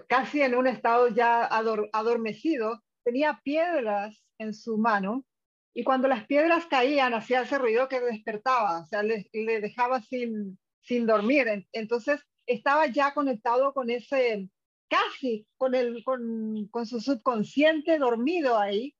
casi 0.08 0.42
en 0.42 0.56
un 0.56 0.68
estado 0.68 1.10
ya 1.10 1.46
adormecido, 1.46 2.82
tenía 3.04 3.40
piedras 3.44 4.24
en 4.38 4.54
su 4.54 4.78
mano 4.78 5.26
y 5.74 5.84
cuando 5.84 6.08
las 6.08 6.26
piedras 6.26 6.66
caían 6.66 7.14
hacía 7.14 7.42
ese 7.42 7.58
ruido 7.58 7.88
que 7.88 8.02
despertaba, 8.02 8.82
o 8.82 8.86
sea, 8.86 9.04
le, 9.04 9.30
dejaba 9.34 10.02
sin, 10.02 10.60
sin 10.82 11.06
dormir. 11.06 11.68
Entonces 11.72 12.22
estaba 12.46 12.88
ya 12.88 13.14
conectado 13.14 13.74
con 13.74 13.90
ese, 13.90 14.50
casi 14.90 15.48
con, 15.58 15.76
el, 15.76 16.04
con, 16.04 16.68
con 16.70 16.86
su 16.86 17.00
subconsciente 17.00 17.98
dormido 18.00 18.58
ahí 18.58 18.96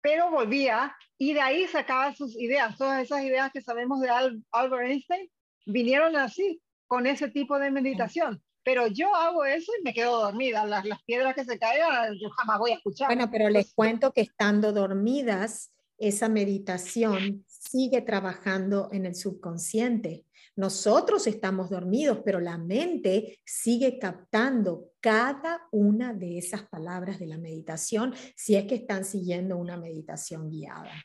pero 0.00 0.30
volvía 0.30 0.96
y 1.18 1.34
de 1.34 1.40
ahí 1.40 1.66
sacaba 1.66 2.14
sus 2.14 2.36
ideas. 2.36 2.76
Todas 2.76 3.02
esas 3.02 3.22
ideas 3.22 3.50
que 3.52 3.62
sabemos 3.62 4.00
de 4.00 4.08
Albert 4.08 4.88
Einstein 4.90 5.30
vinieron 5.66 6.16
así, 6.16 6.62
con 6.86 7.06
ese 7.06 7.28
tipo 7.28 7.58
de 7.58 7.70
meditación. 7.70 8.42
Pero 8.64 8.86
yo 8.88 9.14
hago 9.14 9.44
eso 9.44 9.72
y 9.78 9.82
me 9.82 9.94
quedo 9.94 10.20
dormida. 10.20 10.64
Las, 10.66 10.84
las 10.84 11.02
piedras 11.04 11.34
que 11.34 11.44
se 11.44 11.58
caigan, 11.58 12.14
yo 12.18 12.30
jamás 12.30 12.58
voy 12.58 12.72
a 12.72 12.74
escuchar. 12.74 13.08
Bueno, 13.08 13.30
pero 13.30 13.48
les 13.48 13.72
cuento 13.72 14.12
que 14.12 14.20
estando 14.20 14.72
dormidas, 14.72 15.72
esa 15.98 16.28
meditación 16.28 17.44
sigue 17.46 18.02
trabajando 18.02 18.88
en 18.92 19.06
el 19.06 19.14
subconsciente. 19.14 20.24
Nosotros 20.58 21.26
estamos 21.26 21.70
dormidos, 21.70 22.20
pero 22.24 22.40
la 22.40 22.58
mente 22.58 23.38
sigue 23.44 23.98
captando 23.98 24.90
cada 25.00 25.68
una 25.70 26.12
de 26.12 26.38
esas 26.38 26.62
palabras 26.68 27.18
de 27.18 27.26
la 27.26 27.38
meditación 27.38 28.12
si 28.36 28.56
es 28.56 28.64
que 28.64 28.74
están 28.74 29.04
siguiendo 29.04 29.56
una 29.56 29.76
meditación 29.76 30.50
guiada. 30.50 31.04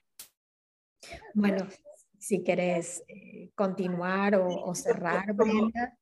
Bueno, 1.33 1.67
si 2.17 2.43
querés 2.43 3.03
eh, 3.07 3.51
continuar 3.53 4.35
o, 4.35 4.73
cerrar, 4.73 5.33
Brenda. 5.33 5.97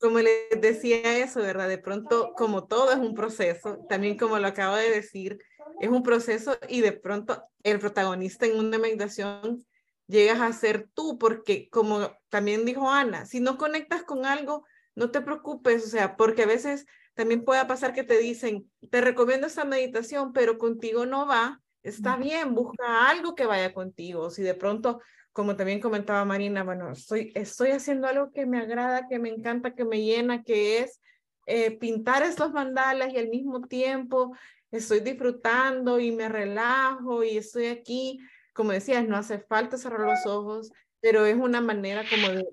Como 0.00 0.20
les 0.20 0.60
decía 0.60 1.18
eso, 1.18 1.40
¿verdad? 1.40 1.68
De 1.68 1.78
pronto, 1.78 2.32
como 2.36 2.66
todo 2.66 2.92
es 2.92 2.98
un 2.98 3.14
proceso, 3.14 3.78
también 3.88 4.16
como 4.16 4.38
lo 4.38 4.46
acabo 4.46 4.76
de 4.76 4.90
decir, 4.90 5.38
es 5.80 5.88
un 5.88 6.02
proceso 6.02 6.56
y 6.68 6.80
de 6.80 6.92
pronto 6.92 7.42
el 7.62 7.78
protagonista 7.78 8.46
en 8.46 8.58
una 8.58 8.78
meditación 8.78 9.64
llegas 10.06 10.40
a 10.40 10.52
ser 10.52 10.88
tú, 10.94 11.18
porque 11.18 11.68
como 11.70 12.12
también 12.28 12.64
dijo 12.64 12.90
Ana, 12.90 13.26
si 13.26 13.40
no 13.40 13.58
conectas 13.58 14.02
con 14.04 14.24
algo, 14.24 14.64
no 14.94 15.10
te 15.10 15.20
preocupes, 15.20 15.84
o 15.84 15.88
sea, 15.88 16.16
porque 16.16 16.42
a 16.42 16.46
veces 16.46 16.86
también 17.14 17.44
puede 17.44 17.64
pasar 17.66 17.92
que 17.92 18.04
te 18.04 18.18
dicen, 18.18 18.70
te 18.90 19.00
recomiendo 19.00 19.46
esta 19.46 19.64
meditación, 19.64 20.32
pero 20.32 20.58
contigo 20.58 21.04
no 21.06 21.26
va, 21.26 21.60
está 21.82 22.16
bien, 22.16 22.54
busca 22.54 23.08
algo 23.08 23.34
que 23.34 23.46
vaya 23.46 23.74
contigo. 23.74 24.30
Si 24.30 24.42
de 24.42 24.54
pronto, 24.54 25.00
como 25.32 25.56
también 25.56 25.80
comentaba 25.80 26.24
Marina, 26.24 26.64
bueno, 26.64 26.92
estoy, 26.92 27.32
estoy 27.34 27.70
haciendo 27.70 28.08
algo 28.08 28.30
que 28.32 28.46
me 28.46 28.58
agrada, 28.58 29.06
que 29.08 29.18
me 29.18 29.28
encanta, 29.28 29.74
que 29.74 29.84
me 29.84 30.02
llena, 30.02 30.42
que 30.42 30.80
es 30.80 31.00
eh, 31.46 31.78
pintar 31.78 32.22
estos 32.22 32.52
mandalas 32.52 33.12
y 33.12 33.18
al 33.18 33.28
mismo 33.28 33.62
tiempo 33.66 34.36
estoy 34.70 35.00
disfrutando 35.00 35.98
y 36.00 36.12
me 36.12 36.28
relajo 36.28 37.22
y 37.24 37.38
estoy 37.38 37.66
aquí 37.66 38.20
como 38.58 38.72
decías, 38.72 39.06
no 39.06 39.16
hace 39.16 39.38
falta 39.38 39.78
cerrar 39.78 40.00
los 40.00 40.26
ojos, 40.26 40.72
pero 41.00 41.24
es 41.26 41.36
una 41.36 41.60
manera 41.60 42.02
como 42.10 42.28
de 42.28 42.44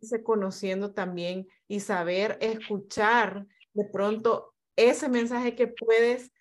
irse 0.00 0.22
conociendo 0.22 0.94
también 0.94 1.46
y 1.68 1.80
saber 1.80 2.38
escuchar 2.40 3.46
de 3.74 3.84
pronto 3.84 4.54
ese 4.74 5.10
mensaje 5.10 5.54
que 5.54 5.66
puedes 5.66 6.32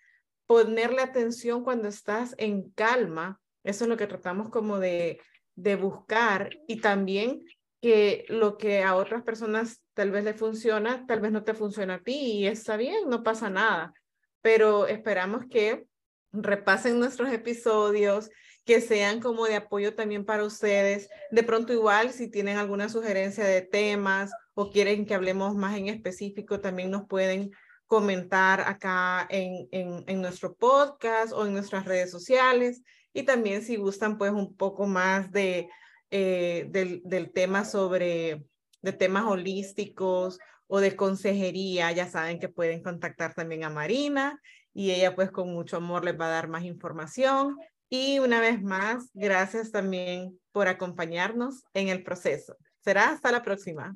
ponerle 0.47 1.01
atención 1.01 1.65
cuando 1.65 1.89
estás 1.89 2.33
en 2.37 2.71
calma. 2.71 3.41
Eso 3.65 3.83
es 3.83 3.89
lo 3.89 3.97
que 3.97 4.07
tratamos 4.07 4.47
como 4.47 4.79
de, 4.79 5.19
de 5.55 5.75
buscar 5.75 6.49
y 6.67 6.81
también 6.81 7.43
que 7.81 8.25
lo 8.29 8.57
que 8.57 8.81
a 8.83 8.95
otras 8.95 9.23
personas 9.23 9.81
tal 9.93 10.11
vez 10.11 10.23
le 10.23 10.33
funciona, 10.33 11.05
tal 11.05 11.19
vez 11.19 11.31
no 11.31 11.43
te 11.43 11.53
funciona 11.53 11.95
a 11.95 12.03
ti 12.03 12.13
y 12.13 12.47
está 12.47 12.77
bien, 12.77 13.09
no 13.09 13.23
pasa 13.23 13.49
nada. 13.49 13.93
Pero 14.41 14.87
esperamos 14.87 15.45
que 15.49 15.85
repasen 16.31 16.99
nuestros 16.99 17.31
episodios, 17.31 18.29
que 18.65 18.81
sean 18.81 19.19
como 19.19 19.45
de 19.45 19.55
apoyo 19.55 19.95
también 19.95 20.25
para 20.25 20.45
ustedes. 20.45 21.09
De 21.31 21.43
pronto 21.43 21.73
igual, 21.73 22.11
si 22.11 22.29
tienen 22.29 22.57
alguna 22.57 22.89
sugerencia 22.89 23.43
de 23.43 23.61
temas 23.61 24.31
o 24.53 24.71
quieren 24.71 25.05
que 25.05 25.13
hablemos 25.13 25.55
más 25.55 25.77
en 25.77 25.87
específico, 25.87 26.59
también 26.59 26.89
nos 26.89 27.05
pueden 27.07 27.51
comentar 27.85 28.61
acá 28.61 29.27
en, 29.29 29.67
en, 29.71 30.21
nuestro 30.21 30.55
podcast 30.55 31.33
o 31.33 31.45
en 31.45 31.53
nuestras 31.53 31.85
redes 31.85 32.09
sociales. 32.09 32.81
Y 33.13 33.23
también 33.23 33.61
si 33.61 33.75
gustan, 33.75 34.17
pues 34.17 34.31
un 34.31 34.55
poco 34.55 34.87
más 34.87 35.31
de, 35.31 35.69
eh, 36.11 36.65
del, 36.69 37.01
del 37.05 37.31
tema 37.31 37.65
sobre, 37.65 38.45
de 38.81 38.93
temas 38.93 39.25
holísticos 39.25 40.39
o 40.67 40.79
de 40.79 40.95
consejería, 40.95 41.91
ya 41.91 42.09
saben 42.09 42.39
que 42.39 42.49
pueden 42.49 42.81
contactar 42.81 43.33
también 43.33 43.63
a 43.63 43.69
Marina 43.69 44.39
y 44.73 44.91
ella 44.91 45.15
pues 45.15 45.31
con 45.31 45.53
mucho 45.53 45.77
amor 45.77 46.03
les 46.03 46.19
va 46.19 46.25
a 46.25 46.31
dar 46.31 46.47
más 46.47 46.63
información. 46.63 47.57
Y 47.89 48.19
una 48.19 48.39
vez 48.39 48.61
más, 48.61 49.11
gracias 49.13 49.71
también 49.71 50.39
por 50.51 50.67
acompañarnos 50.67 51.63
en 51.73 51.89
el 51.89 52.03
proceso. 52.03 52.57
Será 52.83 53.09
hasta 53.09 53.31
la 53.31 53.43
próxima. 53.43 53.95